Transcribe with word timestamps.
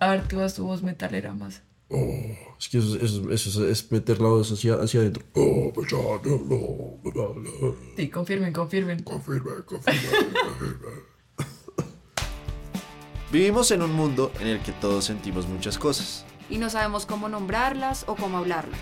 A 0.00 0.10
ver, 0.10 0.28
tú 0.28 0.40
haz 0.40 0.54
tu 0.54 0.64
voz 0.64 0.82
metalera 0.82 1.32
más. 1.34 1.62
Oh, 1.90 2.06
es 2.58 2.68
que 2.68 2.78
eso, 2.78 2.96
eso- 3.00 3.30
eso 3.30 3.66
es 3.68 3.90
meter 3.90 4.20
la 4.20 4.28
voz 4.28 4.52
hacia, 4.52 4.74
hacia 4.74 5.00
adentro. 5.00 5.24
Oh, 5.34 5.72
pues. 5.74 5.88
Sí, 7.96 8.08
confirmen, 8.10 8.52
confirmen. 8.52 9.02
Confirme, 9.02 9.50
confirme, 9.64 10.08
confirme. 10.44 10.88
Vivimos 13.32 13.70
en 13.72 13.82
un 13.82 13.92
mundo 13.92 14.32
en 14.40 14.46
el 14.48 14.60
que 14.60 14.72
todos 14.72 15.04
sentimos 15.04 15.46
muchas 15.48 15.78
cosas. 15.78 16.24
y 16.50 16.56
no 16.56 16.70
sabemos 16.70 17.04
cómo 17.04 17.28
nombrarlas 17.28 18.04
o 18.06 18.16
cómo 18.16 18.38
hablarlas. 18.38 18.80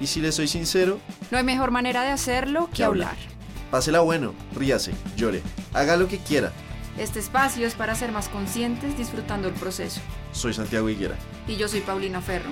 Y 0.00 0.06
si 0.06 0.20
le 0.20 0.30
soy 0.32 0.46
sincero, 0.46 0.98
No 1.32 1.38
hay 1.38 1.44
mejor 1.44 1.70
manera 1.72 2.02
de 2.02 2.10
hacerlo 2.10 2.66
que 2.68 2.74
Que 2.78 2.84
hablar. 2.84 3.10
hablar. 3.16 3.28
pásela 3.72 4.00
bueno, 4.00 4.32
ríase, 4.54 4.92
llore, 5.16 5.42
haga 5.72 5.96
lo 5.96 6.06
que 6.06 6.18
quiera. 6.18 6.52
Este 6.98 7.18
espacio 7.18 7.66
es 7.66 7.74
para 7.74 7.96
ser 7.96 8.12
más 8.12 8.28
conscientes 8.28 8.96
disfrutando 8.96 9.48
el 9.48 9.54
proceso. 9.54 10.00
Soy 10.34 10.52
Santiago 10.52 10.88
Higuera. 10.90 11.16
Y 11.48 11.56
yo 11.56 11.68
soy 11.68 11.80
Paulina 11.80 12.20
Ferro. 12.20 12.50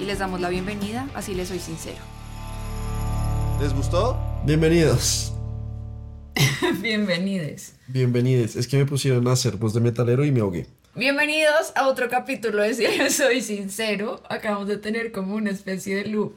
Y 0.00 0.04
les 0.04 0.18
damos 0.18 0.40
la 0.40 0.48
bienvenida, 0.48 1.08
así 1.14 1.34
les 1.34 1.48
soy 1.48 1.58
sincero. 1.58 1.98
¿Les 3.60 3.72
gustó? 3.72 4.18
Bienvenidos. 4.44 5.32
Bienvenidos. 6.80 7.72
Bienvenidos. 7.86 8.56
Es 8.56 8.66
que 8.66 8.76
me 8.76 8.86
pusieron 8.86 9.26
a 9.28 9.32
hacer 9.32 9.56
voz 9.56 9.72
de 9.74 9.80
metalero 9.80 10.24
y 10.24 10.32
me 10.32 10.40
ahogué. 10.40 10.66
Bienvenidos 10.94 11.72
a 11.74 11.88
otro 11.88 12.08
capítulo 12.08 12.62
de 12.62 12.74
Si 12.74 12.84
yo 12.84 13.08
soy 13.10 13.40
sincero. 13.40 14.22
Acabamos 14.28 14.68
de 14.68 14.76
tener 14.78 15.12
como 15.12 15.34
una 15.34 15.50
especie 15.50 15.96
de 15.96 16.04
loop 16.06 16.34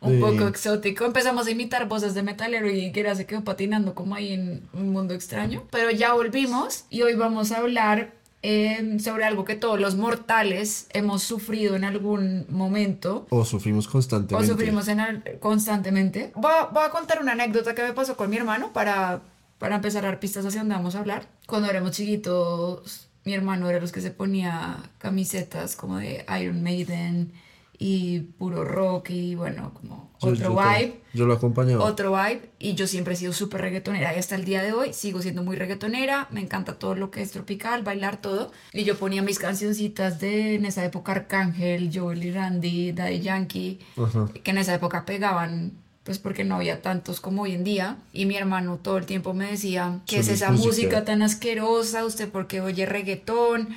un 0.00 0.14
Sí. 0.14 0.20
poco 0.20 0.46
exótico. 0.46 1.04
Empezamos 1.06 1.46
a 1.46 1.50
imitar 1.50 1.88
voces 1.88 2.14
de 2.14 2.22
metalero 2.22 2.70
y 2.70 2.92
Kira 2.92 3.14
se 3.16 3.26
quedó 3.26 3.42
patinando 3.42 3.94
como 3.94 4.14
ahí 4.14 4.32
en 4.32 4.68
un 4.72 4.90
mundo 4.90 5.14
extraño. 5.14 5.64
Pero 5.70 5.90
ya 5.90 6.12
volvimos 6.12 6.84
y 6.90 7.02
hoy 7.02 7.14
vamos 7.14 7.50
a 7.50 7.58
hablar 7.58 8.12
eh, 8.42 8.98
sobre 9.00 9.24
algo 9.24 9.44
que 9.44 9.56
todos 9.56 9.80
los 9.80 9.96
mortales 9.96 10.86
hemos 10.92 11.22
sufrido 11.22 11.74
en 11.76 11.84
algún 11.84 12.46
momento. 12.48 13.26
O 13.30 13.44
sufrimos 13.44 13.86
O 13.88 13.92
constantemente. 13.92 14.46
sufrimos 14.48 14.88
en 14.88 15.00
al- 15.00 15.22
constantemente. 15.40 16.32
Voy 16.36 16.52
a, 16.52 16.66
voy 16.66 16.84
a 16.84 16.90
contar 16.90 17.20
una 17.20 17.32
anécdota 17.32 17.74
que 17.74 17.82
me 17.82 17.92
pasó 17.92 18.16
con 18.16 18.30
mi 18.30 18.36
hermano 18.36 18.72
para, 18.72 19.20
para 19.58 19.76
empezar 19.76 20.04
a 20.04 20.08
dar 20.08 20.20
pistas 20.20 20.46
hacia 20.46 20.60
dónde 20.60 20.74
vamos 20.76 20.94
a 20.94 21.00
hablar. 21.00 21.26
Cuando 21.46 21.68
éramos 21.68 21.92
chiquitos, 21.92 23.08
mi 23.24 23.34
hermano 23.34 23.68
era 23.68 23.80
los 23.80 23.92
que 23.92 24.00
se 24.00 24.10
ponía 24.10 24.76
camisetas 24.98 25.74
como 25.76 25.98
de 25.98 26.24
Iron 26.40 26.62
Maiden 26.62 27.32
y 27.80 28.20
puro 28.20 28.64
rock 28.64 29.10
y 29.10 29.34
bueno, 29.36 29.72
como 29.74 30.10
Yo- 30.20 30.28
otro 30.30 30.54
yo 30.54 30.56
te- 30.56 30.78
vibe. 30.84 31.00
Yo 31.14 31.26
lo 31.26 31.34
acompañaba. 31.34 31.84
Otro 31.84 32.10
vibe 32.12 32.50
y 32.58 32.74
yo 32.74 32.86
siempre 32.88 33.14
he 33.14 33.16
sido 33.16 33.32
súper 33.32 33.60
reggaetonera 33.60 34.14
y 34.14 34.18
hasta 34.18 34.34
el 34.34 34.44
día 34.44 34.62
de 34.62 34.72
hoy 34.72 34.92
sigo 34.92 35.22
siendo 35.22 35.42
muy 35.44 35.56
reggaetonera, 35.56 36.26
me 36.30 36.40
encanta 36.40 36.78
todo 36.78 36.94
lo 36.96 37.10
que 37.12 37.22
es 37.22 37.30
tropical, 37.30 37.82
bailar 37.84 38.20
todo 38.20 38.50
y 38.72 38.82
yo 38.84 38.96
ponía 38.98 39.22
mis 39.22 39.38
cancioncitas 39.38 40.18
de 40.20 40.56
en 40.56 40.66
esa 40.66 40.84
época 40.84 41.12
Arcángel, 41.12 41.90
Joel 41.94 42.24
y 42.24 42.30
Randy, 42.32 42.92
Daddy 42.92 43.20
Yankee, 43.20 43.78
Ajá. 43.96 44.28
que 44.42 44.50
en 44.50 44.58
esa 44.58 44.74
época 44.74 45.04
pegaban 45.04 45.72
pues 46.02 46.18
porque 46.18 46.42
no 46.42 46.56
había 46.56 46.80
tantos 46.82 47.20
como 47.20 47.42
hoy 47.42 47.52
en 47.52 47.64
día 47.64 47.98
y 48.14 48.24
mi 48.26 48.34
hermano 48.36 48.78
todo 48.82 48.96
el 48.98 49.04
tiempo 49.06 49.34
me 49.34 49.50
decía 49.50 50.00
¿qué 50.06 50.18
es 50.18 50.28
esa 50.28 50.50
música". 50.50 50.66
música 50.68 51.04
tan 51.04 51.22
asquerosa? 51.22 52.04
¿Usted 52.04 52.28
por 52.30 52.46
qué 52.48 52.60
oye 52.60 52.86
reggaetón? 52.86 53.68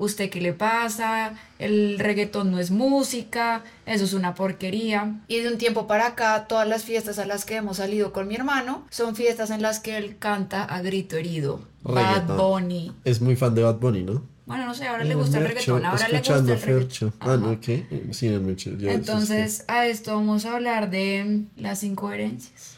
¿Usted 0.00 0.30
qué 0.30 0.40
le 0.40 0.52
pasa? 0.54 1.34
El 1.58 1.98
reggaetón 1.98 2.50
no 2.50 2.58
es 2.58 2.70
música, 2.70 3.62
eso 3.84 4.04
es 4.04 4.12
una 4.14 4.34
porquería. 4.34 5.16
Y 5.28 5.40
de 5.40 5.48
un 5.48 5.58
tiempo 5.58 5.86
para 5.86 6.06
acá, 6.06 6.46
todas 6.48 6.66
las 6.66 6.84
fiestas 6.84 7.18
a 7.18 7.26
las 7.26 7.44
que 7.44 7.56
hemos 7.56 7.76
salido 7.76 8.12
con 8.12 8.26
mi 8.26 8.34
hermano 8.34 8.86
son 8.90 9.14
fiestas 9.14 9.50
en 9.50 9.60
las 9.62 9.78
que 9.78 9.98
él 9.98 10.16
canta 10.18 10.64
a 10.64 10.80
grito 10.80 11.16
herido. 11.16 11.60
Bad 11.82 11.94
Reggaetón. 12.26 12.36
Bunny. 12.38 12.92
Es 13.04 13.20
muy 13.20 13.36
fan 13.36 13.54
de 13.54 13.62
Bad 13.62 13.76
Bunny, 13.76 14.02
¿no? 14.04 14.22
Bueno, 14.46 14.66
no 14.66 14.74
sé, 14.74 14.86
ahora 14.88 15.04
le 15.04 15.14
gusta 15.14 15.36
el 15.38 15.44
Mercho, 15.44 15.54
reggaetón, 15.78 15.84
ahora 15.84 16.08
le 16.08 16.18
gusta 16.18 16.32
escuchando 16.34 16.52
el 16.54 16.60
reggaetón. 16.60 16.88
Fercho. 16.88 17.12
Ah, 17.20 17.36
no, 17.36 17.60
¿qué? 17.60 18.06
Sí, 18.12 18.26
el 18.26 18.40
Mercho. 18.40 18.70
yo- 18.76 18.88
Entonces, 18.90 19.64
a 19.68 19.86
esto 19.86 20.14
vamos 20.14 20.44
a 20.46 20.54
hablar 20.56 20.90
de 20.90 21.42
las 21.56 21.84
incoherencias. 21.84 22.76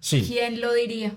Sí. 0.00 0.22
¿Quién 0.26 0.60
lo 0.60 0.74
diría? 0.74 1.14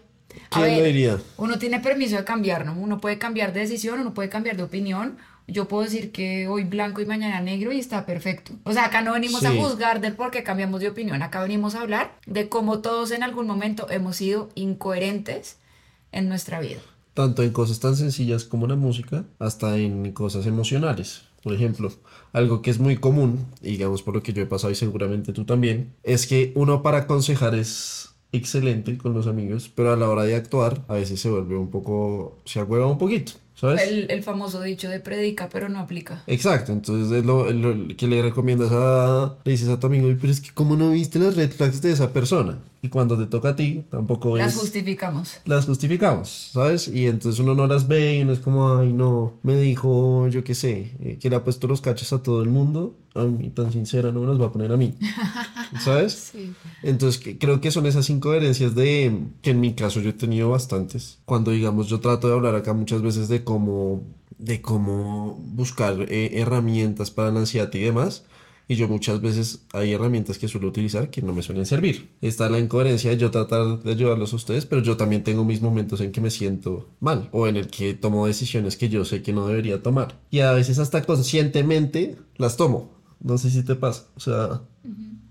A 0.52 0.60
¿Quién 0.62 0.78
lo 0.78 0.84
ver, 0.84 0.86
diría? 0.94 1.18
Uno 1.38 1.58
tiene 1.60 1.80
permiso 1.80 2.16
de 2.16 2.24
cambiar, 2.24 2.64
¿no? 2.66 2.74
Uno 2.74 3.02
puede 3.02 3.18
cambiar 3.18 3.54
de 3.54 3.62
decisión, 3.62 4.00
uno 4.00 4.14
puede 4.14 4.30
cambiar 4.30 4.56
de 4.56 4.64
opinión. 4.64 5.18
Yo 5.48 5.68
puedo 5.70 5.84
decir 5.84 6.12
que 6.12 6.48
hoy 6.50 6.66
blanco 6.66 7.00
y 7.02 7.06
mañana 7.06 7.40
negro 7.40 7.72
y 7.72 7.80
está 7.80 8.06
perfecto. 8.06 8.52
O 8.66 8.74
sea, 8.74 8.86
acá 8.86 9.02
no 9.02 9.14
venimos 9.14 9.46
a 9.46 9.52
Sí. 9.52 9.58
juzgar 9.60 10.02
del 10.02 10.14
por 10.14 10.30
qué 10.30 10.44
cambiamos 10.44 10.82
de 10.82 10.90
opinión. 10.90 11.22
Acá 11.24 11.42
venimos 11.42 11.74
a 11.76 11.82
hablar 11.82 12.18
de 12.26 12.50
cómo 12.50 12.80
todos 12.80 13.12
en 13.12 13.24
algún 13.24 13.48
momento 13.48 13.90
hemos 13.90 14.18
sido 14.18 14.50
incoherentes 14.56 15.58
en 16.12 16.28
nuestra 16.28 16.60
vida. 16.60 16.80
Tanto 17.14 17.44
en 17.44 17.52
cosas 17.52 17.80
tan 17.80 17.96
sencillas 17.96 18.44
como 18.44 18.68
la 18.68 18.76
música, 18.76 19.24
hasta 19.40 19.78
en 19.78 20.12
cosas 20.12 20.46
emocionales. 20.46 21.24
Por 21.44 21.54
ejemplo, 21.54 21.92
algo 22.34 22.62
que 22.62 22.70
es 22.70 22.80
muy 22.80 22.98
común, 22.98 23.46
y 23.62 23.72
digamos 23.72 24.04
por 24.04 24.14
lo 24.16 24.22
que 24.22 24.34
yo 24.34 24.44
he 24.44 24.48
pasado 24.48 24.72
y 24.72 24.76
seguramente 24.76 25.32
tú 25.32 25.46
también, 25.46 25.94
es 26.04 26.28
que 26.28 26.52
uno 26.56 26.84
para 26.84 26.98
aconsejar 27.00 27.56
es 27.56 28.10
excelente 28.34 28.98
con 28.98 29.14
los 29.14 29.28
amigos, 29.28 29.72
pero 29.74 29.94
a 29.94 29.96
la 29.96 30.10
hora 30.10 30.24
de 30.24 30.36
actuar 30.36 30.84
a 30.90 30.96
veces 30.96 31.22
se 31.22 31.30
vuelve 31.30 31.56
un 31.58 31.70
poco, 31.72 32.38
se 32.46 32.60
agüeva 32.60 32.86
un 32.88 32.98
poquito, 32.98 33.32
¿sabes? 33.60 33.82
El, 33.82 34.10
el 34.10 34.24
famoso 34.24 34.62
dicho 34.62 34.90
de 34.90 35.00
predica, 35.00 35.50
pero 35.50 35.68
no 35.68 35.80
aplica. 35.80 36.24
Exacto, 36.28 36.72
entonces 36.72 37.12
es 37.18 37.26
lo, 37.26 37.46
que 37.98 38.08
le 38.08 38.22
recomiendas 38.22 38.70
a, 38.72 39.36
le 39.44 39.52
dices 39.52 39.70
a 39.70 39.80
tu 39.80 39.88
amigo, 39.88 40.08
pero 40.20 40.32
es 40.32 40.40
que 40.42 40.52
como 40.52 40.76
no 40.76 40.92
viste 40.92 41.20
las 41.20 41.36
red 41.36 41.52
flags 41.52 41.82
de 41.82 41.92
esa 41.92 42.14
persona, 42.14 42.60
y 42.82 42.90
cuando 42.90 43.18
te 43.18 43.26
toca 43.26 43.50
a 43.50 43.56
ti, 43.56 43.84
tampoco 43.90 44.38
Las 44.38 44.54
es 44.54 44.60
justificamos. 44.60 45.38
las 45.46 45.66
justificamos, 45.66 46.52
¿sabes? 46.54 46.88
Y 46.88 47.08
entonces 47.08 47.40
uno 47.40 47.56
no 47.56 47.66
las 47.66 47.88
ve 47.88 48.18
y 48.18 48.22
uno 48.22 48.34
es 48.34 48.40
como, 48.40 48.78
ay, 48.78 48.94
no, 48.94 49.34
me 49.42 49.60
dijo, 49.60 50.28
yo 50.28 50.44
qué 50.44 50.54
sé, 50.54 50.92
eh, 51.02 51.18
que 51.20 51.30
le 51.30 51.36
ha 51.38 51.44
puesto 51.44 51.68
los 51.68 51.82
cachos 51.82 52.14
a 52.14 52.22
todo 52.22 52.44
el 52.44 52.50
mundo, 52.50 52.96
a 53.20 53.26
mí 53.26 53.50
tan 53.50 53.72
sincera 53.72 54.12
no 54.12 54.22
me 54.22 54.28
los 54.28 54.40
va 54.42 54.48
a 54.48 54.52
poner 54.52 54.72
a 54.72 54.78
mí, 54.78 54.94
¿sabes? 55.84 56.32
Sí. 56.32 56.54
Entonces 56.84 57.22
que- 57.22 57.38
creo 57.38 57.62
que 57.62 57.72
son 57.72 57.86
esas 57.86 58.10
incoherencias 58.10 58.76
de, 58.76 59.22
que 59.42 59.52
en 59.52 59.60
mi 59.60 59.74
caso 59.74 60.00
yo 60.02 60.10
he 60.10 60.14
tenido 60.14 60.50
bastantes, 60.50 61.20
cuando 61.26 61.52
digamos 61.52 61.88
yo 61.88 62.00
trato 62.00 62.28
de 62.28 62.34
hablar 62.34 62.56
acá 62.56 62.74
muchas 62.74 63.02
veces 63.02 63.28
de 63.30 63.44
cómo, 63.44 64.04
de 64.38 64.62
cómo 64.62 65.36
buscar 65.44 66.06
eh, 66.10 66.32
herramientas 66.42 67.12
para 67.12 67.32
la 67.32 67.40
ansiedad 67.40 67.74
y 67.74 67.80
demás. 67.80 68.26
Y 68.70 68.76
yo 68.76 68.90
muchas 68.90 69.22
veces 69.22 69.62
hay 69.72 69.94
herramientas 69.94 70.38
que 70.38 70.50
suelo 70.50 70.68
utilizar 70.68 71.10
que 71.10 71.22
no 71.22 71.32
me 71.34 71.42
suelen 71.42 71.66
servir. 71.66 72.10
Está 72.22 72.50
la 72.50 72.60
incoherencia 72.60 73.10
de 73.10 73.16
yo 73.16 73.32
tratar 73.32 73.82
de 73.82 73.92
ayudarlos 73.94 74.34
a 74.34 74.36
ustedes, 74.36 74.66
pero 74.66 74.82
yo 74.84 74.98
también 74.98 75.24
tengo 75.24 75.46
mis 75.46 75.62
momentos 75.62 76.02
en 76.02 76.12
que 76.12 76.20
me 76.20 76.30
siento 76.30 76.90
mal 77.00 77.30
o 77.32 77.48
en 77.48 77.56
el 77.56 77.68
que 77.68 77.94
tomo 77.94 78.28
decisiones 78.28 78.76
que 78.76 78.90
yo 78.90 79.06
sé 79.06 79.22
que 79.22 79.32
no 79.32 79.48
debería 79.48 79.82
tomar. 79.82 80.20
Y 80.32 80.40
a 80.42 80.52
veces 80.52 80.80
hasta 80.80 81.02
conscientemente 81.04 82.18
las 82.36 82.58
tomo. 82.58 82.92
No 83.22 83.38
sé 83.38 83.50
si 83.50 83.64
te 83.64 83.76
pasa. 83.76 84.04
O 84.16 84.20
sea, 84.20 84.62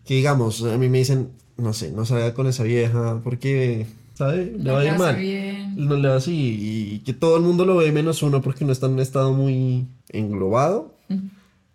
que 0.04 0.14
digamos, 0.14 0.62
a 0.64 0.76
mí 0.78 0.88
me 0.88 0.98
dicen, 0.98 1.30
no 1.56 1.72
sé, 1.72 1.92
no 1.92 2.04
salga 2.04 2.34
con 2.34 2.46
esa 2.46 2.62
vieja 2.64 3.20
porque, 3.24 3.86
¿sabe? 4.14 4.52
Le 4.58 4.64
No 4.64 4.72
va 4.74 4.80
a 4.80 4.84
ir 4.84 4.98
mal. 4.98 5.16
bien. 5.16 5.74
No 5.76 5.96
le 5.96 6.08
va 6.08 6.16
así. 6.16 6.92
Y 6.94 6.98
que 7.00 7.12
todo 7.12 7.36
el 7.36 7.42
mundo 7.42 7.64
lo 7.64 7.76
ve 7.76 7.92
menos 7.92 8.22
uno 8.22 8.40
porque 8.42 8.64
uno 8.64 8.72
está 8.72 8.86
en 8.86 8.92
un 8.92 9.00
estado 9.00 9.32
muy 9.32 9.86
englobado. 10.10 10.94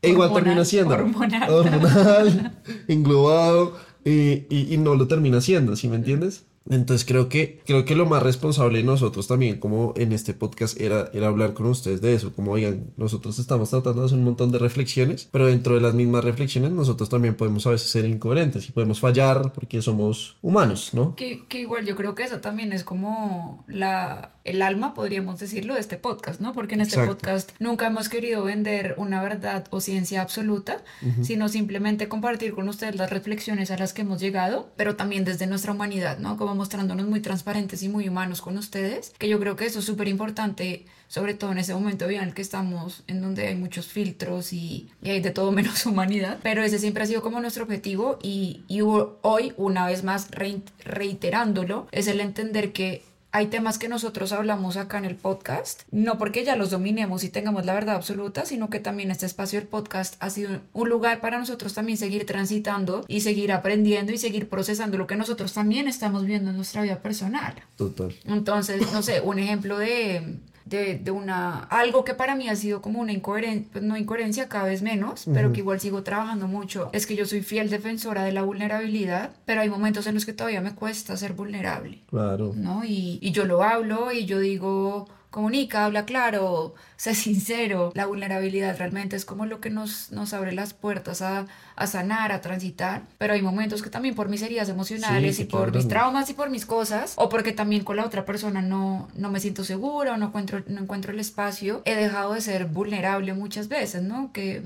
E 0.04 0.10
igual 0.10 0.30
Hormonal, 0.30 0.44
termina 0.44 0.66
siendo. 0.66 0.94
hormonal. 0.96 1.50
Hormonal, 1.52 2.58
englobado. 2.88 3.76
Y, 4.04 4.46
y- 4.50 4.68
y 4.74 4.78
no 4.78 4.96
lo 4.96 5.08
termina 5.08 5.38
haciendo, 5.38 5.76
¿sí 5.76 5.88
me 5.88 5.96
entiendes? 5.96 6.44
Entonces 6.70 7.06
creo 7.06 7.28
que, 7.28 7.60
creo 7.66 7.86
que 7.86 7.96
lo 7.96 8.06
más 8.06 8.22
responsable 8.22 8.80
de 8.80 8.84
nosotros 8.84 9.28
también, 9.28 9.60
como 9.60 9.94
en 9.98 10.12
este 10.12 10.34
podcast, 10.34 10.80
era, 10.80 11.10
era 11.14 11.28
hablar 11.28 11.54
con 11.54 11.66
ustedes 11.66 12.02
de 12.02 12.14
eso. 12.14 12.34
Como, 12.34 12.52
oigan, 12.52 12.92
nosotros 12.98 13.40
estamos 13.40 13.70
tratando 13.72 14.02
de 14.02 14.06
hacer 14.06 14.18
un 14.18 14.26
montón 14.26 14.52
de 14.52 14.60
reflexiones, 14.60 15.28
pero 15.32 15.48
dentro 15.48 15.76
de 15.76 15.82
las 15.82 15.94
mismas 15.94 16.24
reflexiones 16.24 16.72
nosotros 16.72 17.10
también 17.10 17.36
podemos 17.36 17.66
a 17.66 17.72
veces 17.72 17.90
ser 17.90 18.06
incoherentes 18.06 18.70
y 18.70 18.72
podemos 18.72 19.00
fallar 19.00 19.52
porque 19.54 19.82
somos 19.82 20.38
humanos, 20.42 20.92
¿no? 20.94 21.16
Que, 21.16 21.46
que 21.48 21.62
igual 21.62 21.86
yo 21.86 21.96
creo 21.96 22.16
que 22.16 22.24
eso 22.24 22.40
también 22.42 22.74
es 22.74 22.84
como 22.84 23.66
la, 23.68 24.36
el 24.44 24.62
alma, 24.62 24.94
podríamos 24.94 25.40
decirlo, 25.40 25.76
de 25.76 25.80
este 25.80 25.98
podcast, 25.98 26.42
¿no? 26.42 26.54
Porque 26.54 26.76
en 26.76 26.82
este 26.82 26.96
Exacto. 26.96 27.16
podcast 27.16 27.52
nunca 27.60 27.88
hemos 27.88 28.10
querido 28.10 28.44
vender 28.44 28.96
una 28.98 29.22
verdad 29.22 29.66
o 29.72 29.82
ciencia 29.82 30.22
absoluta, 30.22 30.84
sino 31.22 31.50
simplemente 31.50 32.08
compartir 32.08 32.54
con 32.54 32.68
ustedes 32.70 32.96
las 32.96 33.10
reflexiones 33.10 33.72
a 33.72 33.78
las 33.78 33.94
que 33.94 34.02
hemos 34.02 34.20
llegado, 34.20 34.72
pero 34.76 34.96
también 34.96 35.26
desde 35.26 35.48
nuestra 35.48 35.74
humanidad, 35.74 36.18
¿no? 36.20 36.38
Como 36.38 36.51
mostrándonos 36.56 37.08
muy 37.08 37.22
transparentes 37.22 37.84
y 37.84 37.90
muy 37.90 38.08
humanos 38.08 38.42
con 38.42 38.58
ustedes, 38.58 39.14
que 39.18 39.28
yo 39.30 39.40
creo 39.40 39.56
que 39.56 39.66
eso 39.66 39.80
es 39.80 39.86
súper 39.86 40.08
importante, 40.08 40.86
sobre 41.08 41.34
todo 41.34 41.52
en 41.52 41.58
ese 41.58 41.74
momento 41.74 42.10
en 42.10 42.22
el 42.22 42.34
que 42.34 42.42
estamos, 42.42 43.04
en 43.08 43.22
donde 43.22 43.48
hay 43.48 43.56
muchos 43.56 43.88
filtros 43.88 44.54
y, 44.54 44.90
y 45.02 45.10
hay 45.10 45.22
de 45.22 45.32
todo 45.32 45.52
menos 45.52 45.86
humanidad, 45.86 46.40
pero 46.44 46.64
ese 46.64 46.80
siempre 46.80 47.04
ha 47.04 47.08
sido 47.08 47.22
como 47.22 47.40
nuestro 47.40 47.64
objetivo 47.64 48.20
y, 48.22 48.64
y 48.68 48.82
hoy, 48.82 49.54
una 49.58 49.86
vez 49.86 50.04
más 50.04 50.30
reiterándolo, 50.32 51.88
es 51.92 52.08
el 52.08 52.20
entender 52.20 52.72
que 52.72 53.04
hay 53.32 53.48
temas 53.48 53.78
que 53.78 53.88
nosotros 53.88 54.34
hablamos 54.34 54.78
acá 54.78 54.98
en 54.98 55.06
el 55.06 55.16
podcast, 55.16 55.84
no 55.92 56.18
porque 56.18 56.44
ya 56.44 56.56
los 56.56 56.70
dominemos 56.70 57.24
y 57.24 57.30
tengamos 57.30 57.66
la 57.66 57.74
verdad 57.74 57.96
absoluta, 57.96 58.46
sino 58.46 58.70
que 58.70 58.80
también 58.80 59.10
este 59.10 59.26
espacio 59.26 59.60
del 59.60 59.68
podcast 59.68 60.16
ha 60.20 60.30
sido 60.30 60.60
un 60.74 60.90
lugar 60.90 61.22
para 61.22 61.40
nosotros 61.40 61.74
también 61.74 61.98
seguir 61.98 62.26
transitando 62.26 63.06
y 63.08 63.22
seguir 63.22 63.52
aprendiendo 63.52 64.12
y 64.12 64.18
seguir 64.18 64.50
procesando 64.50 64.98
lo 64.98 65.08
que 65.08 65.16
nosotros 65.16 65.54
también 65.54 65.88
estamos 65.88 66.26
viendo 66.26 66.50
en 66.50 66.58
nuestra 66.58 66.82
vida 66.82 67.02
personal. 67.02 67.56
Total. 67.78 68.14
Entonces, 68.26 68.92
no 68.92 69.02
sé, 69.02 69.22
un 69.22 69.40
ejemplo 69.40 69.78
de, 69.78 70.40
de, 70.66 70.98
de 70.98 71.12
una, 71.12 71.64
algo 71.66 72.04
que 72.04 72.14
para 72.14 72.36
mí 72.36 72.50
ha 72.50 72.56
sido 72.56 72.82
como 72.82 73.00
una 73.00 73.12
incoherencia, 73.12 73.70
pues 73.72 73.84
no 73.84 73.98
incoherencia 73.98 74.50
cada 74.50 74.66
vez 74.66 74.82
menos, 74.82 75.26
pero 75.34 75.54
que 75.54 75.60
igual 75.60 75.80
sigo 75.80 76.04
trabajando 76.04 76.48
mucho, 76.48 76.90
es 76.94 77.06
que 77.06 77.16
yo 77.16 77.26
soy 77.26 77.42
fiel 77.42 77.70
defensora 77.70 78.24
de 78.24 78.32
la 78.32 78.44
vulnerabilidad, 78.44 79.32
pero 79.46 79.62
hay 79.62 79.70
momentos 79.70 80.08
en 80.08 80.16
los 80.16 80.26
que 80.26 80.34
todavía 80.34 80.62
me 80.62 80.76
cuesta 80.76 81.18
ser 81.18 81.34
vulnerable. 81.34 82.02
Claro. 82.10 82.54
¿No? 82.56 82.84
Y, 82.84 83.20
y 83.22 83.32
yo 83.32 83.46
lo 83.46 83.64
hablo 83.64 84.12
y 84.12 84.26
yo 84.26 84.40
digo, 84.40 85.08
comunica, 85.32 85.86
habla 85.86 86.06
claro, 86.06 86.76
sé 86.98 87.16
sincero. 87.16 87.92
La 87.96 88.06
vulnerabilidad 88.06 88.78
realmente 88.78 89.16
es 89.16 89.26
como 89.26 89.46
lo 89.46 89.60
que 89.60 89.70
nos, 89.72 90.12
nos 90.12 90.34
abre 90.34 90.52
las 90.52 90.74
puertas 90.74 91.22
a, 91.22 91.48
a 91.76 91.88
sanar, 91.88 92.32
a 92.32 92.42
transitar. 92.42 93.04
Pero 93.18 93.34
hay 93.34 93.42
momentos 93.42 93.82
que 93.82 93.90
también 93.90 94.14
por 94.14 94.30
mis 94.30 94.44
heridas 94.44 94.70
emocionales 94.70 95.38
Sí, 95.38 95.44
y 95.44 95.46
por 95.46 95.74
mis 95.74 95.88
traumas 95.88 96.30
y 96.30 96.34
por 96.34 96.50
mis 96.50 96.66
cosas, 96.66 97.14
o 97.16 97.30
porque 97.30 97.54
también 97.54 97.84
con 97.84 97.96
la 97.96 98.06
otra 98.06 98.26
persona 98.26 98.62
no, 98.62 99.08
no 99.16 99.32
me 99.32 99.40
siento 99.40 99.64
segura 99.64 100.14
o 100.14 100.18
no 100.18 100.28
encuentro, 100.28 100.62
no 100.68 100.82
encuentro 100.82 101.12
el 101.12 101.20
espacio, 101.20 101.82
he 101.86 101.96
dejado 101.96 102.34
de 102.34 102.42
ser 102.42 102.66
vulnerable 102.66 103.34
muchas 103.34 103.70
veces, 103.70 104.04
¿no? 104.04 104.32
Que 104.34 104.62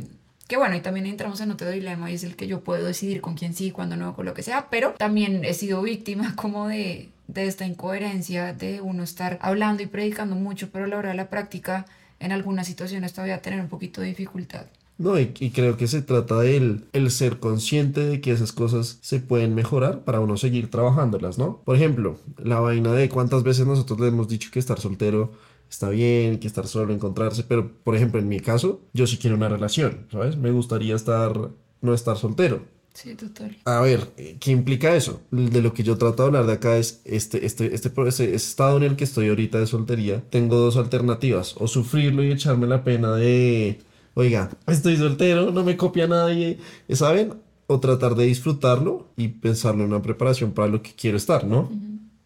que 0.48 0.58
bueno, 0.58 0.76
y 0.76 0.82
también 0.82 1.08
entramos 1.08 1.42
en 1.42 1.52
otro 1.52 1.70
dilema 1.72 2.12
y 2.12 2.16
es 2.16 2.24
el 2.24 2.36
que 2.36 2.48
yo 2.48 2.62
puedo 2.62 2.86
decidir 2.86 3.20
con 3.20 3.34
quién 3.34 3.56
sí, 3.56 3.72
cuándo 3.72 3.96
no, 3.96 4.16
con 4.16 4.26
lo 4.26 4.34
que 4.34 4.44
sea, 4.44 4.70
pero 4.70 4.94
también 4.94 5.44
he 5.44 5.54
sido 5.56 5.82
víctima 5.82 6.36
como 6.38 6.68
de, 6.68 7.10
de 7.28 7.48
esta 7.48 7.66
incoherencia 7.66 8.54
de 8.54 8.82
uno 8.82 9.04
estar 9.04 9.40
hablando 9.42 9.84
y 9.84 9.88
predicando 9.88 10.36
mucho, 10.36 10.70
pero 10.72 10.86
a 10.86 10.88
la 10.88 10.98
hora 10.98 11.10
de 11.10 11.16
la 11.16 11.30
práctica 11.30 11.86
en 12.20 12.32
algunas 12.32 12.68
situaciones 12.68 13.14
todavía 13.14 13.42
tener 13.42 13.60
un 13.60 13.68
poquito 13.68 14.02
de 14.02 14.08
dificultad. 14.08 14.66
No, 14.98 15.20
y, 15.20 15.34
y 15.40 15.52
creo 15.52 15.76
que 15.76 15.88
se 15.88 16.02
trata 16.02 16.40
del 16.40 16.86
el 16.94 17.12
ser 17.12 17.40
consciente 17.40 18.00
de 18.00 18.22
que 18.22 18.32
esas 18.32 18.54
cosas 18.54 19.00
se 19.02 19.20
pueden 19.20 19.54
mejorar 19.54 20.06
para 20.06 20.22
uno 20.22 20.38
seguir 20.38 20.72
trabajándolas, 20.72 21.38
¿no? 21.38 21.62
Por 21.66 21.76
ejemplo, 21.76 22.18
la 22.38 22.62
vaina 22.62 22.94
de 22.94 23.10
cuántas 23.10 23.44
veces 23.44 23.68
nosotros 23.68 24.00
le 24.00 24.08
hemos 24.08 24.30
dicho 24.30 24.50
que 24.52 24.60
estar 24.60 24.80
soltero 24.80 25.34
está 25.70 25.90
bien, 25.90 26.40
que 26.40 26.48
estar 26.48 26.68
solo, 26.68 26.94
encontrarse, 26.94 27.44
pero 27.44 27.72
por 27.84 27.96
ejemplo, 27.96 28.20
en 28.20 28.30
mi 28.30 28.40
caso, 28.40 28.82
yo 28.94 29.08
sí 29.08 29.18
quiero 29.18 29.36
una 29.36 29.50
relación, 29.50 30.08
¿sabes? 30.12 30.38
Me 30.38 30.52
gustaría 30.52 30.96
estar, 30.96 31.50
no 31.82 31.94
estar 31.94 32.18
soltero. 32.18 32.64
Sí, 32.96 33.14
total. 33.16 33.58
A 33.66 33.82
ver, 33.82 34.10
eh, 34.16 34.38
¿qué 34.40 34.52
implica 34.52 34.96
eso? 34.96 35.22
De 35.30 35.62
lo 35.62 35.74
que 35.74 35.84
yo 35.84 35.98
trato 35.98 36.24
de 36.24 36.28
hablar 36.28 36.46
de 36.46 36.54
acá 36.54 36.78
es 36.78 37.02
este, 37.04 37.46
este, 37.46 37.76
este, 37.76 37.92
ese 38.08 38.34
estado 38.34 38.78
en 38.78 38.84
el 38.84 38.96
que 38.96 39.04
estoy 39.04 39.28
ahorita 39.28 39.60
de 39.60 39.68
soltería. 39.68 40.24
Tengo 40.30 40.56
dos 40.56 40.78
alternativas, 40.78 41.56
o 41.58 41.68
sufrirlo 41.68 42.24
y 42.24 42.32
echarme 42.32 42.68
la 42.68 42.86
pena 42.86 43.14
de, 43.14 43.82
oiga, 44.14 44.50
estoy 44.66 44.96
soltero, 44.96 45.52
no 45.52 45.66
me 45.66 45.76
copia 45.76 46.08
nadie, 46.08 46.58
¿saben? 46.94 47.34
O 47.68 47.82
tratar 47.82 48.16
de 48.16 48.28
disfrutarlo 48.28 49.10
y 49.18 49.28
pensarlo 49.28 49.84
en 49.84 49.90
una 49.90 50.02
preparación 50.02 50.54
para 50.54 50.70
lo 50.70 50.82
que 50.82 50.94
quiero 50.94 51.18
estar, 51.18 51.46
¿no? 51.46 51.70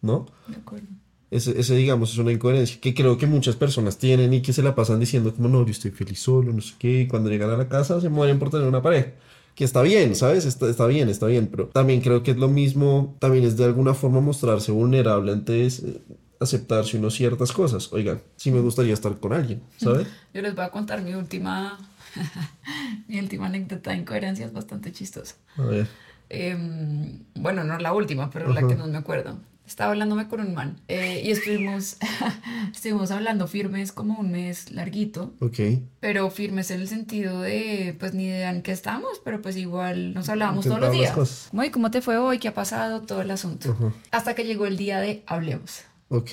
¿No? 0.02 0.26
De 0.46 0.54
acuerdo. 0.54 0.86
Ese, 1.32 1.58
ese, 1.58 1.74
digamos, 1.74 2.12
es 2.12 2.18
una 2.18 2.30
incoherencia 2.30 2.80
que 2.80 2.94
creo 2.94 3.18
que 3.18 3.26
muchas 3.26 3.56
personas 3.56 3.98
tienen 3.98 4.32
y 4.34 4.40
que 4.40 4.52
se 4.52 4.62
la 4.62 4.76
pasan 4.76 5.00
diciendo 5.00 5.34
como, 5.34 5.48
no, 5.48 5.64
yo 5.64 5.72
estoy 5.72 5.90
feliz 5.90 6.20
solo, 6.20 6.52
no 6.52 6.60
sé 6.60 6.74
qué, 6.78 7.00
y 7.02 7.06
cuando 7.08 7.28
llegan 7.28 7.50
a 7.50 7.56
la 7.56 7.68
casa 7.68 8.00
se 8.00 8.08
mueren 8.08 8.38
por 8.38 8.50
tener 8.50 8.68
una 8.68 8.82
pareja. 8.82 9.14
Que 9.54 9.64
está 9.64 9.82
bien, 9.82 10.14
¿sabes? 10.14 10.44
Está, 10.44 10.68
está 10.70 10.86
bien, 10.86 11.08
está 11.08 11.26
bien, 11.26 11.48
pero 11.48 11.68
también 11.68 12.00
creo 12.00 12.22
que 12.22 12.30
es 12.30 12.36
lo 12.36 12.48
mismo, 12.48 13.16
también 13.18 13.44
es 13.44 13.56
de 13.56 13.64
alguna 13.64 13.94
forma 13.94 14.20
mostrarse 14.20 14.72
vulnerable 14.72 15.32
antes, 15.32 15.80
eh, 15.80 16.00
aceptarse 16.40 16.96
uno 16.96 17.10
ciertas 17.10 17.52
cosas. 17.52 17.92
Oigan, 17.92 18.22
sí 18.36 18.50
me 18.50 18.60
gustaría 18.60 18.94
estar 18.94 19.18
con 19.18 19.32
alguien, 19.32 19.62
¿sabes? 19.76 20.06
Yo 20.34 20.42
les 20.42 20.54
voy 20.54 20.64
a 20.64 20.70
contar 20.70 21.02
mi 21.02 21.14
última, 21.14 21.78
mi 23.08 23.18
última 23.18 23.46
anécdota 23.46 23.90
de 23.90 23.98
incoherencia, 23.98 24.46
es 24.46 24.52
bastante 24.52 24.92
chistosa. 24.92 25.36
A 25.56 25.62
ver. 25.62 25.86
Em, 26.30 27.24
bueno, 27.34 27.64
no 27.64 27.78
la 27.78 27.92
última, 27.92 28.30
pero 28.30 28.52
la 28.52 28.66
que 28.66 28.76
no 28.76 28.86
me 28.86 28.96
acuerdo. 28.96 29.36
Estaba 29.70 29.92
hablándome 29.92 30.26
con 30.26 30.40
un 30.40 30.52
man 30.52 30.80
eh, 30.88 31.22
y 31.24 31.30
estuvimos, 31.30 31.96
estuvimos 32.74 33.12
hablando 33.12 33.46
firmes 33.46 33.92
como 33.92 34.18
un 34.18 34.32
mes 34.32 34.72
larguito, 34.72 35.32
Ok. 35.38 35.60
pero 36.00 36.28
firmes 36.28 36.72
en 36.72 36.80
el 36.80 36.88
sentido 36.88 37.40
de, 37.40 37.94
pues 38.00 38.12
ni 38.12 38.24
idea 38.24 38.50
en 38.50 38.62
qué 38.62 38.72
estamos, 38.72 39.20
pero 39.24 39.40
pues 39.40 39.56
igual 39.56 40.12
nos 40.12 40.28
hablábamos 40.28 40.64
todos 40.64 40.80
los 40.80 40.90
días. 40.90 41.48
Muy, 41.52 41.70
¿cómo 41.70 41.92
te 41.92 42.00
fue 42.02 42.16
hoy? 42.18 42.40
¿Qué 42.40 42.48
ha 42.48 42.54
pasado? 42.54 43.02
Todo 43.02 43.22
el 43.22 43.30
asunto. 43.30 43.94
Hasta 44.10 44.34
que 44.34 44.42
llegó 44.44 44.66
el 44.66 44.76
día 44.76 44.98
de 44.98 45.22
hablemos. 45.28 45.82
Ok. 46.08 46.30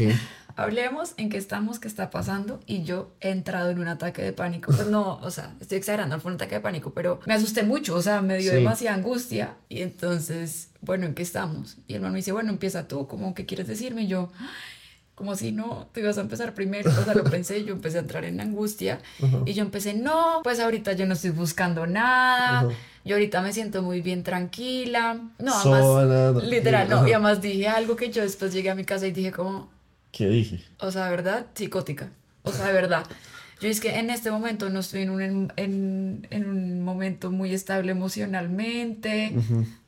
Hablemos 0.58 1.14
en 1.18 1.30
qué 1.30 1.38
estamos, 1.38 1.80
qué 1.80 1.88
está 1.88 2.10
pasando 2.10 2.60
y 2.66 2.82
yo 2.82 3.12
he 3.22 3.30
entrado 3.30 3.70
en 3.70 3.78
un 3.80 3.88
ataque 3.88 4.24
de 4.24 4.34
pánico. 4.34 4.72
Pues 4.76 4.88
no, 4.88 5.20
o 5.22 5.30
sea, 5.30 5.54
estoy 5.62 5.78
exagerando, 5.78 6.16
no 6.16 6.22
fue 6.22 6.32
un 6.32 6.36
ataque 6.36 6.56
de 6.56 6.62
pánico, 6.62 6.94
pero 6.94 7.20
me 7.28 7.36
asusté 7.36 7.62
mucho, 7.62 7.94
o 7.96 8.02
sea, 8.02 8.22
me 8.24 8.40
dio 8.40 8.50
Sí. 8.52 8.58
demasiada 8.58 8.98
angustia 8.98 9.54
y 9.70 9.84
entonces, 9.84 10.72
bueno, 10.82 11.06
¿en 11.06 11.14
qué 11.14 11.22
estamos? 11.22 11.78
Y 11.88 11.92
el 11.94 11.98
hermano 11.98 12.14
me 12.14 12.18
dice, 12.20 12.32
bueno, 12.32 12.50
empieza 12.50 12.88
tú, 12.88 13.06
¿cómo 13.08 13.36
qué 13.36 13.46
quieres 13.46 13.68
decirme? 13.68 14.02
Y 14.02 14.08
yo, 14.08 14.32
como 15.14 15.36
si 15.36 15.52
no, 15.52 15.88
tú 15.94 16.00
ibas 16.00 16.18
a 16.18 16.22
empezar 16.22 16.56
primero, 16.56 16.90
o 16.90 17.04
sea, 17.06 17.14
lo 17.14 17.24
pensé, 17.24 17.64
yo 17.64 17.74
empecé 17.74 17.98
a 17.98 18.02
entrar 18.02 18.26
en 18.26 18.42
angustia 18.42 19.00
y 19.46 19.54
yo 19.54 19.62
empecé, 19.64 19.94
no, 19.94 20.42
pues 20.44 20.60
ahorita 20.60 20.94
yo 20.94 21.06
no 21.06 21.14
estoy 21.14 21.30
buscando 21.32 21.86
nada, 21.86 22.62
Ajá. 22.62 22.68
yo 23.06 23.16
ahorita 23.16 23.42
me 23.44 23.54
siento 23.54 23.84
muy 23.84 24.02
bien 24.02 24.24
tranquila, 24.24 25.20
no, 25.38 25.54
además, 25.54 25.84
Sola, 25.84 26.32
literal, 26.44 26.90
no, 26.90 27.08
y 27.08 27.14
además 27.14 27.42
dije 27.42 27.68
algo 27.68 27.96
que 27.96 28.10
yo 28.12 28.24
después 28.24 28.52
llegué 28.54 28.72
a 28.72 28.76
mi 28.76 28.86
casa 28.86 29.06
y 29.06 29.12
dije 29.12 29.32
como, 29.32 29.70
¿Qué 30.18 30.28
dije? 30.28 30.64
o 30.80 30.92
sea, 30.92 31.06
de 31.06 31.12
verdad, 31.12 31.46
psicótica. 31.54 32.10
O 32.44 32.52
sea, 32.52 32.66
de 32.68 32.74
verdad. 32.74 33.06
Yo 33.60 33.70
es 33.70 33.80
que 33.80 33.96
en 33.98 34.10
este 34.12 34.30
momento 34.32 34.70
no 34.70 34.80
estoy 34.82 35.02
en 35.02 35.10
un, 35.10 35.22
en, 35.22 36.28
en- 36.30 36.48
un 36.50 36.82
momento 36.84 37.32
muy 37.32 37.54
estable 37.54 37.92
emocionalmente. 37.92 39.34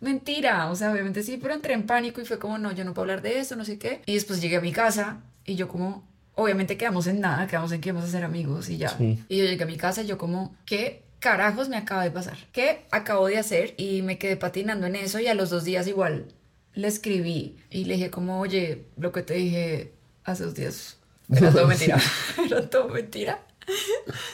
Mentira, 0.02 0.70
o 0.72 0.76
sea, 0.76 0.92
obviamente 0.92 1.24
sí, 1.24 1.38
pero 1.42 1.54
entré 1.54 1.74
en 1.74 1.84
pánico 1.86 2.22
y 2.22 2.26
fue 2.26 2.40
como, 2.40 2.58
no, 2.58 2.72
yo 2.72 2.84
no 2.84 2.94
puedo 2.94 3.04
hablar 3.04 3.22
de 3.22 3.40
eso, 3.40 3.56
no 3.56 3.66
sé 3.66 3.78
qué. 3.78 4.02
Y 4.06 4.14
después 4.16 4.42
llegué 4.42 4.58
a 4.58 4.62
mi 4.62 4.72
casa 4.72 5.22
y 5.46 5.56
yo 5.56 5.68
como, 5.68 6.08
obviamente 6.36 6.78
quedamos 6.78 7.08
en 7.08 7.20
nada, 7.22 7.48
quedamos 7.48 7.72
en 7.72 7.82
que 7.82 7.90
íbamos 7.90 8.08
a 8.08 8.12
ser 8.12 8.24
amigos 8.24 8.70
y 8.70 8.78
ya. 8.78 8.90
Sí. 8.90 9.24
Y 9.30 9.38
yo 9.38 9.46
llegué 9.46 9.64
a 9.64 9.68
mi 9.68 9.78
casa 9.78 10.02
y 10.04 10.08
yo 10.08 10.18
como, 10.18 10.56
¿qué 10.66 11.04
carajos 11.20 11.70
me 11.70 11.78
acaba 11.78 12.04
de 12.04 12.12
pasar? 12.12 12.38
¿Qué 12.52 12.86
acabo 12.92 13.28
de 13.28 13.38
hacer? 13.38 13.76
Y 13.78 14.02
me 14.02 14.18
quedé 14.18 14.36
patinando 14.36 14.88
en 14.88 14.96
eso 14.96 15.20
y 15.20 15.28
a 15.28 15.34
los 15.36 15.50
dos 15.50 15.64
días 15.64 15.88
igual 15.88 16.26
le 16.74 16.88
escribí 16.88 17.58
y 17.70 17.86
le 17.86 17.96
dije 17.96 18.10
como, 18.10 18.40
oye, 18.40 18.86
lo 18.98 19.12
que 19.12 19.22
te 19.22 19.34
dije 19.36 19.94
hace 20.32 20.44
dos 20.46 20.56
días 20.56 20.98
era 21.32 21.52
todo 21.52 21.68
mentira. 21.74 21.98
era 22.46 22.70
todo 22.70 22.88
mentira. 22.90 23.40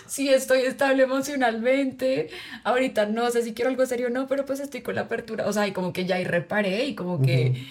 Sí, 0.07 0.29
estoy 0.29 0.61
estable 0.61 1.03
emocionalmente. 1.03 2.29
Ahorita 2.63 3.05
no 3.05 3.29
sé 3.31 3.43
si 3.43 3.53
quiero 3.53 3.69
algo 3.69 3.85
serio 3.85 4.07
o 4.07 4.09
no, 4.09 4.27
pero 4.27 4.45
pues 4.45 4.59
estoy 4.61 4.81
con 4.81 4.95
la 4.95 5.01
apertura. 5.01 5.47
O 5.47 5.53
sea, 5.53 5.67
y 5.67 5.71
como 5.73 5.91
que 5.91 6.05
ya 6.05 6.15
ahí 6.15 6.23
reparé 6.23 6.85
y 6.85 6.95
como 6.95 7.21
que... 7.21 7.65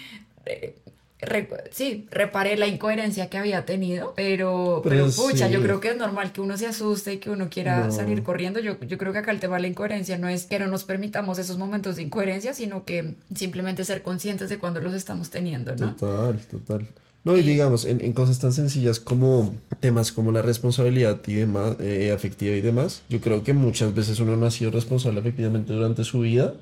eh, 0.44 0.74
re- 1.22 1.48
sí, 1.70 2.06
reparé 2.10 2.58
la 2.58 2.66
incoherencia 2.66 3.30
que 3.30 3.38
había 3.38 3.64
tenido, 3.64 4.12
pero, 4.14 4.82
pero, 4.84 5.06
Pero 5.06 5.16
pucha, 5.16 5.48
yo 5.48 5.60
sí. 5.60 5.64
creo 5.64 5.80
que 5.80 5.88
es 5.88 5.96
normal 5.96 6.32
que 6.32 6.42
uno 6.42 6.58
se 6.58 6.66
asuste 6.66 7.14
y 7.14 7.16
que 7.16 7.30
uno 7.30 7.48
quiera 7.48 7.86
No. 7.86 7.92
salir 7.92 8.22
corriendo. 8.22 8.60
Yo, 8.60 8.78
yo 8.80 8.98
creo 8.98 9.14
que 9.14 9.20
acá 9.20 9.30
el 9.30 9.40
tema 9.40 9.56
de 9.56 9.62
la 9.62 9.68
incoherencia 9.68 10.18
no 10.18 10.28
es 10.28 10.44
que 10.44 10.58
no 10.58 10.66
nos 10.66 10.84
permitamos 10.84 11.38
esos 11.38 11.56
momentos 11.56 11.96
de 11.96 12.02
incoherencia, 12.02 12.52
sino 12.52 12.84
que 12.84 13.14
simplemente 13.34 13.86
ser 13.86 14.02
conscientes 14.02 14.50
de 14.50 14.58
cuando 14.58 14.80
los 14.80 14.92
estamos 14.92 15.30
teniendo, 15.30 15.74
¿no? 15.76 15.96
Total, 15.96 16.38
total. 16.46 16.86
No, 17.24 17.38
y 17.38 17.42
digamos, 17.42 17.86
en, 17.86 18.02
en 18.04 18.12
cosas 18.12 18.38
tan 18.38 18.52
sencillas 18.52 19.00
como 19.00 19.54
temas 19.80 20.12
como 20.12 20.30
la 20.30 20.42
responsabilidad 20.42 21.20
y 21.26 21.34
demás, 21.34 21.76
eh, 21.80 22.12
afectiva 22.14 22.54
y 22.54 22.60
demás, 22.60 23.02
yo 23.08 23.20
creo 23.20 23.42
que 23.42 23.54
muchas 23.54 23.94
veces 23.94 24.20
uno 24.20 24.36
no 24.36 24.44
ha 24.44 24.50
sido 24.50 24.70
responsable 24.70 25.20
efectivamente 25.20 25.72
durante 25.72 26.04
su 26.04 26.20
vida 26.20 26.54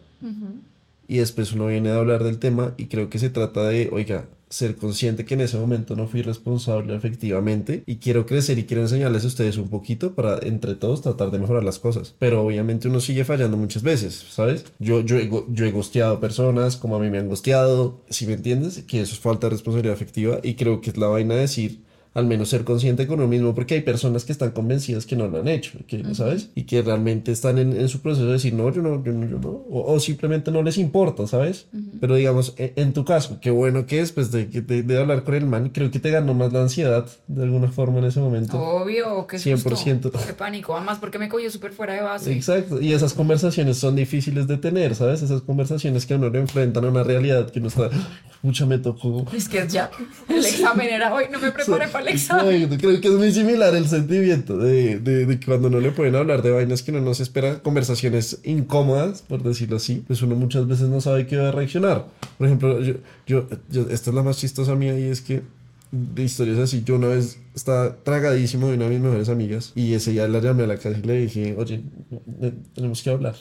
y 1.08 1.18
después 1.18 1.52
uno 1.52 1.66
viene 1.66 1.90
a 1.90 1.96
hablar 1.96 2.22
del 2.22 2.38
tema 2.38 2.74
y 2.76 2.86
creo 2.86 3.10
que 3.10 3.18
se 3.18 3.28
trata 3.28 3.64
de, 3.64 3.90
oiga, 3.92 4.24
ser 4.52 4.76
consciente 4.76 5.24
que 5.24 5.32
en 5.32 5.40
ese 5.40 5.56
momento 5.56 5.96
no 5.96 6.06
fui 6.06 6.20
responsable 6.20 6.94
efectivamente 6.94 7.82
y 7.86 7.96
quiero 7.96 8.26
crecer 8.26 8.58
y 8.58 8.64
quiero 8.64 8.82
enseñarles 8.82 9.24
a 9.24 9.28
ustedes 9.28 9.56
un 9.56 9.70
poquito 9.70 10.14
para 10.14 10.38
entre 10.46 10.74
todos 10.74 11.00
tratar 11.00 11.30
de 11.30 11.38
mejorar 11.38 11.64
las 11.64 11.78
cosas. 11.78 12.14
Pero 12.18 12.42
obviamente 12.42 12.88
uno 12.88 13.00
sigue 13.00 13.24
fallando 13.24 13.56
muchas 13.56 13.82
veces, 13.82 14.14
¿sabes? 14.30 14.66
Yo, 14.78 15.00
yo, 15.00 15.16
he, 15.16 15.30
yo 15.48 15.64
he 15.64 15.70
gosteado 15.70 16.20
personas 16.20 16.76
como 16.76 16.96
a 16.96 16.98
mí 16.98 17.08
me 17.08 17.18
han 17.18 17.28
gosteado, 17.28 18.02
si 18.10 18.26
me 18.26 18.34
entiendes, 18.34 18.82
que 18.82 19.00
eso 19.00 19.14
es 19.14 19.20
falta 19.20 19.46
de 19.46 19.52
responsabilidad 19.52 19.94
afectiva 19.94 20.40
y 20.42 20.54
creo 20.54 20.82
que 20.82 20.90
es 20.90 20.98
la 20.98 21.06
vaina 21.06 21.34
de 21.34 21.40
decir 21.40 21.80
al 22.14 22.26
menos 22.26 22.50
ser 22.50 22.64
consciente 22.64 23.06
con 23.06 23.20
uno 23.20 23.28
mismo, 23.28 23.54
porque 23.54 23.74
hay 23.74 23.80
personas 23.80 24.24
que 24.24 24.32
están 24.32 24.50
convencidas 24.50 25.06
que 25.06 25.16
no 25.16 25.28
lo 25.28 25.40
han 25.40 25.48
hecho, 25.48 25.78
que, 25.86 26.14
¿sabes? 26.14 26.50
Y 26.54 26.64
que 26.64 26.82
realmente 26.82 27.32
están 27.32 27.58
en, 27.58 27.72
en 27.74 27.88
su 27.88 28.00
proceso 28.00 28.26
de 28.26 28.32
decir, 28.34 28.52
no, 28.52 28.70
yo 28.70 28.82
no, 28.82 29.02
yo 29.02 29.12
no, 29.12 29.26
yo 29.26 29.38
no, 29.38 29.48
o, 29.48 29.92
o 29.94 29.98
simplemente 30.00 30.50
no 30.50 30.62
les 30.62 30.76
importa, 30.78 31.26
¿sabes? 31.26 31.68
Pero 32.00 32.14
digamos, 32.16 32.54
en, 32.58 32.72
en 32.76 32.92
tu 32.92 33.04
caso, 33.04 33.38
qué 33.40 33.50
bueno 33.50 33.86
que 33.86 33.96
después 33.96 34.30
de, 34.30 34.48
que 34.48 34.60
te- 34.62 34.82
de 34.82 34.98
hablar 34.98 35.24
con 35.24 35.34
el 35.34 35.46
man, 35.46 35.70
creo 35.72 35.90
que 35.90 36.00
te 36.00 36.10
ganó 36.10 36.34
más 36.34 36.52
la 36.52 36.60
ansiedad 36.62 37.06
de 37.28 37.42
alguna 37.44 37.68
forma 37.72 37.98
en 38.00 38.04
ese 38.04 38.20
momento. 38.20 38.60
Obvio, 38.60 39.26
que 39.26 39.38
susto, 39.38 39.70
100%. 39.70 40.10
Qué 40.26 40.32
pánico, 40.34 40.76
además 40.76 40.98
porque 40.98 41.18
me 41.18 41.28
cogió 41.30 41.50
súper 41.50 41.72
fuera 41.72 41.94
de 41.94 42.02
base. 42.02 42.32
Exacto, 42.32 42.80
y 42.80 42.92
esas 42.92 43.14
conversaciones 43.14 43.78
son 43.78 43.96
difíciles 43.96 44.46
de 44.46 44.58
tener, 44.58 44.94
¿sabes? 44.94 45.22
Esas 45.22 45.40
conversaciones 45.42 46.04
que 46.04 46.14
a 46.14 46.16
uno 46.18 46.28
le 46.28 46.40
enfrentan 46.40 46.84
a 46.84 46.88
una 46.88 47.02
realidad 47.04 47.50
que 47.50 47.58
uno 47.58 47.68
está, 47.68 47.88
mucha 48.42 48.66
me 48.66 48.78
tocó. 48.78 49.24
Es 49.34 49.48
que 49.48 49.64
ya, 49.68 49.90
el 50.28 50.36
examen 50.44 50.88
era 50.88 51.14
hoy, 51.14 51.24
no 51.30 51.38
me 51.38 51.52
preparé 51.52 51.88
para 51.88 52.04
el 52.08 52.14
examen. 52.14 52.68
Creo 52.78 53.00
que 53.00 53.08
es 53.08 53.14
muy 53.14 53.32
similar 53.32 53.74
el 53.74 53.86
sentimiento 53.88 54.58
de, 54.58 54.98
de, 54.98 55.26
de 55.26 55.40
cuando 55.40 55.70
no 55.70 55.78
le 55.80 55.92
pueden 55.92 56.16
hablar 56.16 56.42
de 56.42 56.50
vainas 56.50 56.82
que 56.82 56.92
no 56.92 57.14
se 57.14 57.22
espera, 57.22 57.60
conversaciones 57.60 58.40
incómodas, 58.44 59.22
por 59.22 59.42
decirlo 59.42 59.76
así, 59.76 60.02
pues 60.06 60.20
uno 60.22 60.34
muchas 60.36 60.66
veces 60.66 60.88
no 60.88 61.00
sabe 61.00 61.26
qué 61.26 61.36
va 61.36 61.48
a 61.48 61.52
reaccionar. 61.52 62.06
Por 62.38 62.46
ejemplo, 62.46 62.80
yo, 62.80 62.94
yo, 63.26 63.46
yo- 63.70 63.88
esta 63.90 64.10
es 64.10 64.14
la 64.16 64.22
más 64.22 64.38
chistosa 64.38 64.74
mía 64.74 64.98
y 64.98 65.04
es 65.04 65.20
que 65.20 65.42
de 65.92 66.22
historias 66.24 66.58
así. 66.58 66.82
Yo 66.84 66.96
una 66.96 67.08
vez 67.08 67.38
estaba 67.54 67.94
tragadísimo 67.96 68.68
de 68.68 68.74
una 68.76 68.84
de 68.86 68.90
mis 68.92 69.00
mejores 69.00 69.28
amigas 69.28 69.72
y 69.74 69.92
ese 69.92 70.10
día 70.12 70.26
la 70.26 70.40
llamé 70.40 70.64
a 70.64 70.66
la 70.66 70.76
casa 70.78 70.98
y 70.98 71.06
le 71.06 71.18
dije, 71.20 71.54
oye, 71.58 71.82
tenemos 72.74 73.02
que 73.02 73.10
hablar. 73.10 73.36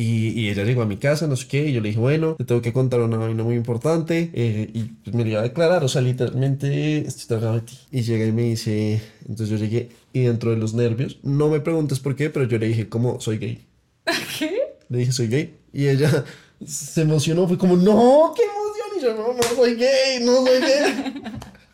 Y, 0.00 0.28
y, 0.28 0.48
ella 0.48 0.62
llegó 0.62 0.82
a 0.82 0.86
mi 0.86 0.96
casa, 0.96 1.26
no 1.26 1.34
sé 1.34 1.48
qué, 1.48 1.66
y 1.66 1.72
yo 1.72 1.80
le 1.80 1.88
dije, 1.88 1.98
bueno, 1.98 2.36
te 2.36 2.44
tengo 2.44 2.62
que 2.62 2.72
contar 2.72 3.00
una 3.00 3.16
vaina 3.16 3.42
muy 3.42 3.56
importante. 3.56 4.30
Eh, 4.32 4.70
y 4.72 4.84
pues 4.84 5.16
me 5.16 5.24
lo 5.24 5.30
iba 5.30 5.40
a 5.40 5.42
declarar, 5.42 5.82
o 5.82 5.88
sea, 5.88 6.02
literalmente 6.02 6.98
estoy 6.98 7.26
tragado 7.26 7.54
de 7.54 7.62
ti. 7.62 7.76
Y 7.90 8.02
llega 8.02 8.24
y 8.24 8.30
me 8.30 8.42
dice, 8.42 9.02
entonces 9.22 9.48
yo 9.48 9.56
llegué, 9.56 9.88
y 10.12 10.20
dentro 10.20 10.52
de 10.52 10.56
los 10.56 10.72
nervios, 10.72 11.18
no 11.24 11.48
me 11.48 11.58
preguntes 11.58 11.98
por 11.98 12.14
qué, 12.14 12.30
pero 12.30 12.46
yo 12.46 12.58
le 12.58 12.68
dije, 12.68 12.88
¿cómo 12.88 13.20
soy 13.20 13.38
gay? 13.38 13.66
¿Qué? 14.38 14.76
Le 14.88 14.98
dije, 14.98 15.10
soy 15.10 15.26
gay. 15.26 15.56
Y 15.72 15.88
ella 15.88 16.24
se 16.64 17.02
emocionó, 17.02 17.48
fue 17.48 17.58
como, 17.58 17.76
no, 17.76 18.32
qué 18.36 18.42
emoción. 18.44 18.98
Y 18.98 19.02
yo, 19.02 19.14
no, 19.16 19.34
no 19.34 19.42
soy 19.56 19.74
gay, 19.74 20.20
no 20.22 20.46
soy 20.46 20.60
gay. 20.60 21.22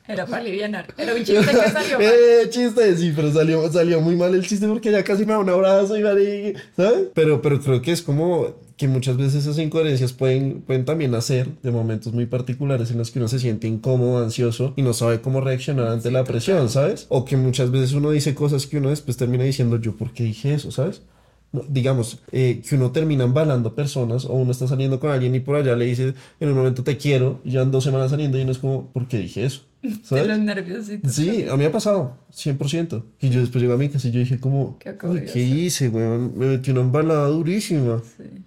Era 0.07 0.27
para 0.27 0.43
aliviar. 0.43 0.95
Era 0.99 1.15
un 1.15 1.19
chiste 1.25 1.47
que 1.47 1.71
salió 1.71 1.99
mal. 1.99 2.03
eh, 2.03 2.49
chiste, 2.51 2.97
sí, 2.97 3.13
pero 3.17 3.33
salió, 3.33 3.73
salió 3.73 4.01
muy 4.01 4.17
mal 4.17 4.35
el 4.35 4.47
chiste 4.47 4.69
porque 4.69 4.91
ya 4.91 5.03
casi 5.03 5.25
me 5.25 5.33
da 5.33 5.39
un 5.39 5.49
abrazo 5.49 5.97
y 5.97 6.03
me 6.03 6.55
¿sabes? 6.77 7.09
Pero, 7.15 7.41
pero 7.41 7.61
creo 7.61 7.81
que 7.81 7.93
es 7.93 8.03
como 8.03 8.55
que 8.77 8.89
muchas 8.89 9.17
veces 9.17 9.37
esas 9.37 9.59
incoherencias 9.59 10.13
pueden, 10.13 10.61
pueden 10.63 10.85
también 10.85 11.13
nacer 11.13 11.49
de 11.63 11.71
momentos 11.71 12.13
muy 12.13 12.27
particulares 12.27 12.91
en 12.91 12.99
los 12.99 13.11
que 13.11 13.19
uno 13.21 13.29
se 13.29 13.39
siente 13.39 13.69
incómodo, 13.69 14.23
ansioso 14.23 14.75
y 14.77 14.83
no 14.83 14.93
sabe 14.93 15.21
cómo 15.21 15.41
reaccionar 15.41 15.87
ante 15.87 16.11
la 16.11 16.25
presión, 16.25 16.69
¿sabes? 16.69 17.07
O 17.09 17.25
que 17.25 17.37
muchas 17.37 17.71
veces 17.71 17.93
uno 17.93 18.11
dice 18.11 18.35
cosas 18.35 18.67
que 18.67 18.79
uno 18.79 18.91
después 18.91 19.17
termina 19.17 19.45
diciendo, 19.45 19.81
yo, 19.81 19.97
¿por 19.97 20.13
qué 20.13 20.25
dije 20.25 20.55
eso, 20.55 20.71
¿sabes? 20.71 21.03
Digamos, 21.69 22.21
eh, 22.33 22.63
que 22.67 22.75
uno 22.75 22.91
termina 22.91 23.25
embalando 23.25 23.75
personas 23.75 24.25
o 24.25 24.33
uno 24.35 24.51
está 24.51 24.67
saliendo 24.67 24.99
con 25.01 25.11
alguien 25.11 25.35
y 25.35 25.41
por 25.41 25.57
allá 25.57 25.77
le 25.77 25.87
dice 25.87 26.15
en 26.41 26.49
un 26.49 26.55
momento 26.55 26.83
te 26.83 26.97
quiero 26.97 27.41
y 27.45 27.53
ya 27.53 27.63
en 27.63 27.71
dos 27.71 27.85
semanas 27.85 28.11
saliendo 28.11 28.39
y 28.39 28.43
uno 28.43 28.53
es 28.53 28.59
como, 28.59 28.89
¿por 28.93 29.07
qué 29.07 29.19
dije 29.19 29.45
eso? 29.45 29.63
¿Sabes? 30.03 30.25
De 30.25 30.29
los 30.29 30.39
nervios. 30.39 30.87
Sí, 31.09 31.47
a 31.49 31.53
mí 31.53 31.59
me 31.59 31.67
ha 31.67 31.73
pasado, 31.73 32.17
100%. 32.33 33.03
Y 33.21 33.29
yo 33.31 33.41
después 33.41 33.63
llego 33.63 33.75
a 33.75 33.77
mi 33.77 33.89
casa 33.89 34.09
y 34.09 34.11
yo 34.11 34.21
dije 34.21 34.41
como, 34.41 34.79
¿qué, 34.79 34.97
¿qué 35.33 35.41
hice, 35.41 35.89
weón? 35.89 36.33
Me 36.37 36.47
metí 36.47 36.71
una 36.71 36.81
embalada 36.81 37.29
durísima, 37.29 38.03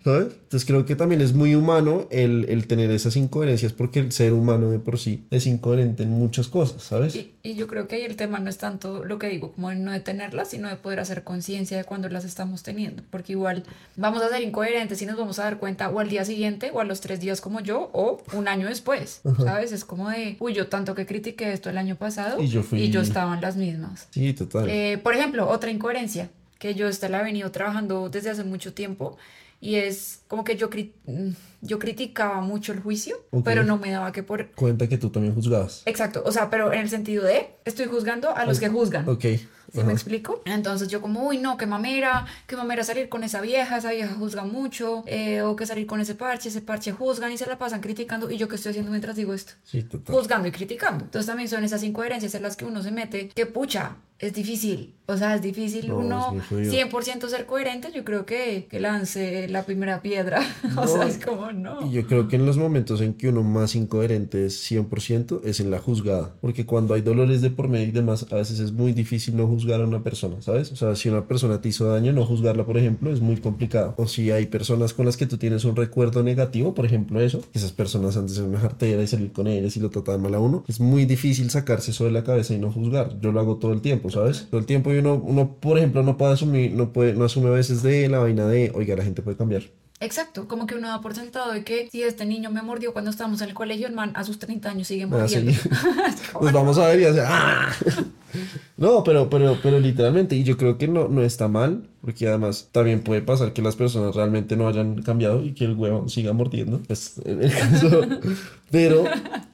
¿sabes? 0.08 0.34
Entonces 0.44 0.66
creo 0.66 0.86
que 0.86 0.96
también 0.96 1.20
es 1.20 1.34
muy 1.34 1.54
humano 1.54 2.08
el, 2.12 2.46
el, 2.48 2.66
tener 2.68 2.90
esas 2.92 3.18
incoherencias 3.18 3.74
porque 3.74 4.00
el 4.00 4.14
ser 4.14 4.32
humano 4.32 4.70
de 4.70 4.80
por 4.80 5.00
sí 5.00 5.26
es 5.32 5.46
incoherente 5.46 6.04
en 6.04 6.12
muchas 6.12 6.48
cosas, 6.48 6.82
¿sabes? 6.82 7.16
Y, 7.16 7.34
y 7.44 7.56
yo 7.56 7.68
creo 7.68 7.90
que 7.90 7.98
ahí 7.98 8.04
el 8.04 8.16
tema 8.16 8.40
no 8.40 8.50
es 8.50 8.58
tanto 8.58 9.04
lo 9.04 9.20
que 9.20 9.28
digo, 9.28 9.52
como 9.52 9.74
no 9.74 9.92
de 9.92 10.00
tenerlas, 10.00 10.50
sino 10.50 10.70
de 10.70 10.78
poder 10.78 11.02
hacer 11.02 11.24
conciencia 11.24 11.76
de 11.76 11.84
cuando 11.84 12.08
las 12.08 12.24
estamos 12.24 12.64
teniendo. 12.64 13.04
Porque 13.10 13.34
igual 13.34 13.64
vamos 13.98 14.24
a 14.24 14.30
ser 14.30 14.42
incoherentes 14.42 15.02
y 15.02 15.06
nos 15.06 15.18
vamos 15.18 15.40
a 15.40 15.44
dar 15.44 15.58
cuenta 15.58 15.90
o 15.90 16.00
al 16.00 16.08
día 16.08 16.24
siguiente 16.24 16.72
o 16.74 16.80
a 16.80 16.86
los 16.86 17.02
tres 17.02 17.20
días 17.20 17.42
como 17.42 17.60
yo 17.60 17.90
o 17.92 18.22
un 18.32 18.48
año 18.48 18.68
después, 18.68 19.22
¿sabes? 19.44 19.74
Es 19.74 19.84
como 19.84 20.10
de, 20.10 20.38
uy, 20.40 20.54
yo 20.54 20.68
tanto 20.68 20.96
que 20.96 21.06
critiqué 21.06 21.52
esto 21.52 21.70
el 21.70 21.78
año 21.78 21.98
pasado 21.98 22.42
y 22.42 22.48
yo, 22.48 22.64
fui... 22.64 22.82
y 22.82 22.92
yo 22.92 23.02
estaba 23.02 23.36
en 23.36 23.42
las 23.42 23.58
mismas. 23.58 24.08
Sí, 24.12 24.32
total. 24.32 24.70
Eh, 24.70 24.98
por 25.04 25.14
ejemplo, 25.16 25.50
otra 25.50 25.70
incoherencia 25.70 26.30
que 26.60 26.76
yo 26.76 26.88
esta 26.88 27.10
la 27.10 27.20
he 27.20 27.24
venido 27.24 27.52
trabajando 27.52 28.10
desde 28.10 28.30
hace 28.30 28.46
mucho 28.46 28.74
tiempo 28.74 29.18
y 29.60 29.76
es 29.76 30.24
como 30.28 30.44
que 30.44 30.56
yo, 30.56 30.70
mm, 31.06 31.30
yo 31.62 31.80
criticaba 31.80 32.42
mucho 32.42 32.72
el 32.72 32.80
juicio, 32.80 33.18
pero 33.44 33.64
no 33.64 33.78
me 33.78 33.92
daba 33.92 34.12
que 34.12 34.24
por... 34.24 34.52
Cuenta 34.52 34.88
que 34.88 34.98
tú 34.98 35.10
también 35.10 35.34
juzgabas. 35.34 35.84
Exacto, 35.86 36.24
o 36.26 36.32
sea, 36.32 36.50
pero 36.50 36.72
en 36.74 36.82
el 36.82 36.90
sentido 36.90 37.24
de, 37.24 37.56
estoy 37.66 37.88
juzgando 37.88 38.36
a 38.36 38.46
los 38.46 38.60
que 38.60 38.70
juzgan. 38.70 39.08
Ok. 39.08 39.26
¿Sí 39.74 39.84
me 39.84 39.94
explico? 39.94 40.42
Entonces 40.46 40.88
yo 40.88 41.02
como, 41.02 41.28
uy, 41.28 41.40
no, 41.40 41.58
qué 41.58 41.66
mamera, 41.66 42.26
qué 42.48 42.56
mamera 42.56 42.84
salir 42.84 43.10
con 43.10 43.24
esa 43.24 43.42
vieja, 43.42 43.78
esa 43.78 43.92
vieja 43.92 44.14
juzga 44.16 44.44
mucho, 44.44 45.04
eh, 45.06 45.42
o 45.42 45.56
que 45.56 45.66
salir 45.66 45.86
con 45.86 46.00
ese 46.00 46.16
parche, 46.16 46.50
ese 46.50 46.62
parche 46.62 46.92
juzgan 46.92 47.32
y 47.32 47.38
se 47.38 47.46
la 47.46 47.58
pasan 47.58 47.82
criticando, 47.82 48.32
y 48.32 48.38
yo 48.38 48.48
qué 48.48 48.56
estoy 48.56 48.72
haciendo 48.72 48.92
mientras 48.92 49.16
digo 49.16 49.34
esto? 49.34 49.54
Sí, 49.64 49.84
total. 49.84 50.16
Juzgando 50.16 50.48
y 50.48 50.52
criticando. 50.52 51.06
Entonces 51.06 51.28
también 51.28 51.50
son 51.50 51.64
esas 51.64 51.84
incoherencias 51.84 52.34
en 52.36 52.44
las 52.44 52.56
que 52.56 52.66
uno 52.66 52.82
se 52.82 52.92
mete, 52.92 53.30
que 53.30 53.46
pucha, 53.46 53.98
es 54.20 54.34
difícil, 54.34 54.96
o 55.06 55.16
sea, 55.16 55.36
es 55.36 55.42
difícil 55.42 55.92
uno 55.92 56.34
100% 56.50 57.28
ser 57.28 57.46
coherente, 57.46 57.92
yo 57.94 58.04
creo 58.04 58.26
que, 58.26 58.68
que 58.70 58.80
lance 58.80 59.48
la 59.48 59.64
primera 59.64 60.02
piedra, 60.02 60.42
o 60.78 60.88
sea, 60.88 61.08
es 61.08 61.24
como 61.24 61.47
no. 61.54 61.86
Y 61.88 61.92
yo 61.92 62.08
creo 62.08 62.28
que 62.28 62.36
en 62.36 62.46
los 62.46 62.58
momentos 62.58 63.02
en 63.02 63.14
que 63.14 63.30
uno 63.30 63.44
más 63.44 63.76
incoherente 63.76 64.46
es 64.46 64.72
100% 64.72 65.42
es 65.44 65.60
en 65.60 65.72
la 65.72 65.80
juzgada, 65.80 66.36
porque 66.42 66.66
cuando 66.66 66.94
hay 66.94 67.02
dolores 67.02 67.42
de 67.42 67.50
por 67.50 67.68
medio 67.68 67.88
y 67.88 67.92
demás, 67.92 68.26
a 68.32 68.36
veces 68.36 68.60
es 68.60 68.72
muy 68.72 68.94
difícil 68.94 69.36
no 69.36 69.48
juzgar 69.48 69.82
a 69.82 69.86
una 69.86 70.04
persona, 70.04 70.42
¿sabes? 70.42 70.72
O 70.72 70.76
sea, 70.76 70.96
si 70.96 71.10
una 71.10 71.28
persona 71.28 71.62
te 71.62 71.70
hizo 71.70 71.86
daño, 71.86 72.14
no 72.14 72.26
juzgarla, 72.26 72.66
por 72.66 72.78
ejemplo, 72.78 73.12
es 73.12 73.22
muy 73.22 73.38
complicado. 73.38 73.94
O 73.98 74.08
si 74.08 74.32
hay 74.32 74.48
personas 74.48 74.94
con 74.94 75.06
las 75.06 75.18
que 75.18 75.26
tú 75.26 75.38
tienes 75.38 75.66
un 75.66 75.76
recuerdo 75.76 76.24
negativo, 76.24 76.74
por 76.74 76.86
ejemplo, 76.86 77.20
eso, 77.20 77.42
esas 77.54 77.72
personas 77.72 78.18
antes 78.18 78.36
ser 78.36 78.46
una 78.46 78.60
jartera 78.60 79.02
y 79.02 79.08
salir 79.08 79.32
con 79.32 79.48
ellas 79.48 79.76
y 79.78 79.80
lo 79.80 79.90
trataban 79.90 80.22
mal 80.22 80.34
a 80.36 80.40
uno, 80.40 80.64
es 80.68 80.80
muy 80.80 81.06
difícil 81.06 81.50
sacarse 81.50 81.92
eso 81.92 82.06
de 82.06 82.12
la 82.12 82.24
cabeza 82.24 82.54
y 82.54 82.60
no 82.60 82.72
juzgar. 82.72 83.20
Yo 83.22 83.32
lo 83.32 83.40
hago 83.40 83.58
todo 83.58 83.74
el 83.74 83.82
tiempo, 83.82 84.10
¿sabes? 84.10 84.48
Todo 84.50 84.60
el 84.60 84.66
tiempo 84.66 84.94
y 84.94 84.98
uno, 84.98 85.16
uno 85.16 85.58
por 85.60 85.78
ejemplo, 85.78 86.04
no 86.04 86.18
puede 86.18 86.34
asumir, 86.34 86.74
no 86.74 86.94
puede, 86.94 87.14
no 87.14 87.26
asume 87.26 87.48
a 87.48 87.52
veces 87.52 87.84
de 87.84 88.10
la 88.10 88.20
vaina 88.20 88.48
de, 88.48 88.72
oiga, 88.76 88.96
la 88.96 89.04
gente 89.04 89.22
puede 89.22 89.38
cambiar. 89.38 89.64
Exacto, 90.00 90.48
como 90.48 90.68
que 90.68 90.76
uno 90.76 90.88
da 90.88 91.02
por 91.02 91.16
sentado 91.16 91.52
de 91.52 91.64
que 91.64 91.90
si 91.92 92.04
este 92.04 92.26
niño 92.26 92.52
me 92.52 92.62
mordió 92.62 92.94
cuando 92.94 93.10
estábamos 93.10 93.42
en 93.42 93.50
el 93.50 93.56
colegio, 93.56 93.88
el 93.88 93.94
man 93.94 94.12
a 94.16 94.24
sus 94.24 94.38
30 94.38 94.70
años 94.70 94.88
sigue 94.88 95.08
mordiendo. 95.08 95.52
Ah, 95.72 96.12
sí. 96.12 96.24
Pues 96.40 96.54
vamos 96.54 96.78
a 96.78 96.88
ver 96.88 97.00
y 97.00 97.06
hacer, 97.06 97.26
¡ah! 97.28 97.74
No, 98.78 99.04
pero, 99.04 99.28
pero, 99.30 99.58
pero 99.62 99.80
literalmente, 99.80 100.36
y 100.36 100.44
yo 100.44 100.56
creo 100.56 100.78
que 100.78 100.88
no, 100.88 101.08
no 101.08 101.24
está 101.24 101.48
mal, 101.48 101.88
porque 102.02 102.28
además 102.28 102.70
también 102.72 103.02
puede 103.02 103.22
pasar 103.22 103.52
que 103.52 103.64
las 103.64 103.76
personas 103.76 104.16
realmente 104.16 104.56
no 104.56 104.68
hayan 104.68 105.02
cambiado 105.02 105.44
y 105.44 105.54
que 105.54 105.66
el 105.66 105.74
huevo 105.74 106.08
siga 106.08 106.32
mordiendo, 106.32 106.80
pues 106.86 107.20
en 107.26 107.44
el 107.44 107.52
caso, 107.52 108.02
pero 108.72 109.06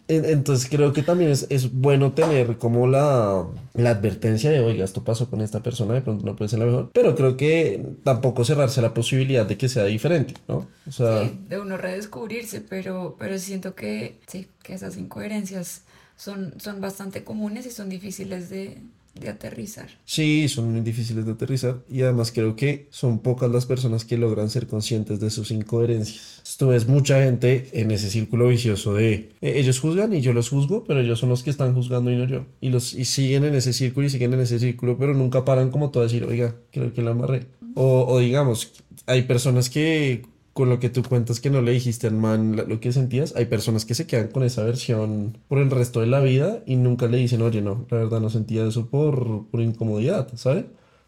entonces 0.10 0.70
creo 0.70 0.92
que 0.92 1.04
también 1.04 1.32
es, 1.32 1.48
es 1.50 1.72
bueno 1.72 2.12
tener 2.12 2.58
como 2.58 2.86
la, 2.86 3.46
la, 3.74 3.92
advertencia 3.92 4.52
de, 4.52 4.60
oiga, 4.60 4.84
esto 4.84 5.06
pasó 5.06 5.30
con 5.30 5.40
esta 5.40 5.64
persona, 5.64 5.94
de 5.94 6.02
pronto 6.02 6.26
no 6.26 6.36
puede 6.36 6.50
ser 6.50 6.60
la 6.60 6.66
mejor, 6.66 6.92
pero 6.94 7.16
creo 7.16 7.38
que 7.38 7.82
tampoco 8.04 8.44
cerrarse 8.44 8.82
la 8.82 8.94
posibilidad 8.94 9.46
de 9.46 9.58
que 9.58 9.70
sea 9.70 9.86
diferente, 9.86 10.34
¿no? 10.50 10.68
O 10.86 10.92
sea, 10.92 11.32
de 11.48 11.60
uno 11.60 11.78
redescubrirse, 11.78 12.60
pero, 12.60 13.16
pero 13.18 13.40
siento 13.40 13.74
que, 13.74 14.20
sí, 14.28 14.48
que 14.62 14.74
esas 14.74 14.98
incoherencias 14.98 15.84
son, 16.18 16.54
son 16.60 16.82
bastante 16.82 17.24
comunes 17.24 17.66
y 17.66 17.72
son 17.72 17.88
difíciles 17.88 18.50
de, 18.50 18.80
de 19.20 19.30
aterrizar. 19.30 19.90
Sí, 20.06 20.48
son 20.50 20.72
muy 20.72 20.82
difíciles 20.82 21.26
de 21.26 21.34
aterrizar 21.34 21.84
y 21.90 22.02
además 22.02 22.32
creo 22.32 22.56
que 22.56 22.88
son 22.90 23.20
pocas 23.20 23.52
las 23.52 23.66
personas 23.66 24.06
que 24.06 24.18
logran 24.18 24.50
ser 24.50 24.68
conscientes 24.68 25.20
de 25.20 25.30
sus 25.30 25.52
incoherencias. 25.52 26.42
Tú 26.58 26.70
ves 26.70 26.88
mucha 26.88 27.24
gente 27.24 27.70
en 27.74 27.92
ese 27.92 28.10
círculo 28.10 28.48
vicioso 28.48 28.96
de 28.96 29.14
eh, 29.42 29.54
ellos 29.60 29.80
juzgan 29.80 30.14
y 30.14 30.22
yo 30.22 30.34
los 30.34 30.50
juzgo, 30.50 30.84
pero 30.84 31.00
ellos 31.00 31.20
son 31.20 31.30
los 31.30 31.44
que 31.44 31.52
están 31.52 31.76
juzgando 31.76 32.12
y 32.12 32.16
no 32.16 32.26
yo. 32.26 32.46
Y, 32.60 32.70
los, 32.70 32.86
siguen 32.86 33.44
en 33.44 33.56
ese 33.56 33.74
círculo 33.74 34.08
y 34.08 34.10
siguen 34.10 34.34
en 34.34 34.42
ese 34.42 34.60
círculo, 34.60 34.98
pero 34.98 35.14
nunca 35.14 35.46
paran 35.46 35.70
como 35.70 35.92
todo 35.92 36.04
a 36.04 36.08
decir, 36.08 36.24
oiga, 36.24 36.56
creo 36.72 36.94
que 36.94 37.02
la 37.02 37.12
amarré. 37.12 37.46
O 37.76 38.20
digamos, 38.20 38.72
hay 39.06 39.24
personas 39.24 39.70
que 39.70 40.24
con 40.54 40.70
lo 40.70 40.80
que 40.80 40.90
tú 40.90 41.04
cuentas 41.04 41.40
que 41.40 41.50
no 41.50 41.62
le 41.62 41.72
dijiste 41.72 42.08
al 42.08 42.14
man 42.16 42.56
lo 42.56 42.80
que 42.80 42.94
sentías, 42.94 43.36
hay 43.36 43.46
personas 43.46 43.86
que 43.86 43.96
se 43.96 44.06
quedan 44.08 44.28
con 44.28 44.44
esa 44.44 44.64
versión 44.64 45.38
por 45.48 45.58
el 45.58 45.72
resto 45.72 46.00
de 46.00 46.08
la 46.08 46.22
vida 46.22 46.60
y 46.66 46.76
nunca 46.76 47.08
le 47.08 47.18
dicen, 47.18 47.42
oye, 47.42 47.62
no, 47.62 47.86
la 47.90 47.98
verdad 47.98 48.20
no 48.22 48.30
sentía 48.30 48.66
eso 48.66 48.88
por, 48.88 49.48
por 49.50 49.62
incomodidad, 49.62 50.28
¿sabes? 50.36 50.66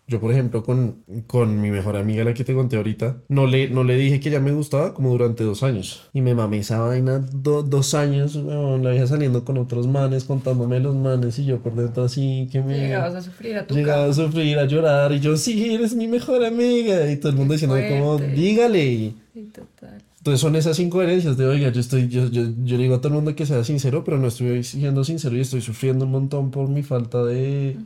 Yo, 0.07 0.19
por 0.19 0.31
ejemplo, 0.31 0.61
con, 0.63 1.03
con 1.25 1.59
mi 1.59 1.71
mejor 1.71 1.95
amiga, 1.95 2.23
la 2.23 2.35
que 2.35 2.43
te 2.43 2.53
conté 2.53 2.77
ahorita, 2.77 3.23
no 3.27 3.47
le, 3.47 3.69
no 3.69 3.83
le 3.83 3.95
dije 3.95 4.19
que 4.19 4.29
ya 4.29 4.39
me 4.39 4.51
gustaba 4.51 4.93
como 4.93 5.09
durante 5.09 5.43
dos 5.43 5.63
años. 5.63 6.09
Y 6.13 6.21
me 6.21 6.35
mamé 6.35 6.59
esa 6.59 6.79
vaina 6.79 7.25
dos 7.33 7.95
años, 7.95 8.35
la 8.35 8.91
veía 8.91 9.07
saliendo 9.07 9.43
con 9.43 9.57
otros 9.57 9.87
manes, 9.87 10.25
contándome 10.25 10.79
los 10.79 10.95
manes, 10.95 11.39
y 11.39 11.45
yo 11.45 11.57
por 11.57 11.73
dentro 11.73 12.03
así 12.03 12.47
que 12.51 12.61
me... 12.61 12.77
Llegabas 12.77 13.15
a 13.15 13.21
sufrir 13.23 13.57
a 13.57 13.65
tu 13.65 13.73
Llegaba 13.73 14.05
a 14.05 14.13
sufrir, 14.13 14.59
a 14.59 14.65
llorar, 14.65 15.11
y 15.11 15.19
yo, 15.21 15.37
sí, 15.37 15.73
eres 15.73 15.95
mi 15.95 16.07
mejor 16.07 16.45
amiga. 16.45 17.11
Y 17.11 17.17
todo 17.17 17.31
el 17.31 17.37
mundo 17.37 17.53
diciendo 17.53 17.75
como, 17.89 18.19
dígale. 18.19 19.24
Sí, 19.35 19.43
total. 19.53 20.01
Entonces 20.17 20.39
son 20.39 20.55
esas 20.55 20.79
incoherencias 20.79 21.35
de, 21.35 21.45
oiga, 21.45 21.69
yo 21.69 21.81
estoy, 21.81 22.07
yo, 22.07 22.27
yo, 22.31 22.43
yo 22.63 22.77
digo 22.77 22.95
a 22.95 22.97
todo 22.99 23.09
el 23.09 23.15
mundo 23.15 23.35
que 23.35 23.45
sea 23.45 23.63
sincero, 23.65 24.03
pero 24.05 24.17
no 24.17 24.27
estoy 24.27 24.63
siendo 24.63 25.03
sincero 25.03 25.35
y 25.35 25.41
estoy 25.41 25.59
sufriendo 25.61 26.05
un 26.05 26.11
montón 26.11 26.51
por 26.51 26.69
mi 26.69 26.81
falta 26.83 27.23
de 27.23 27.77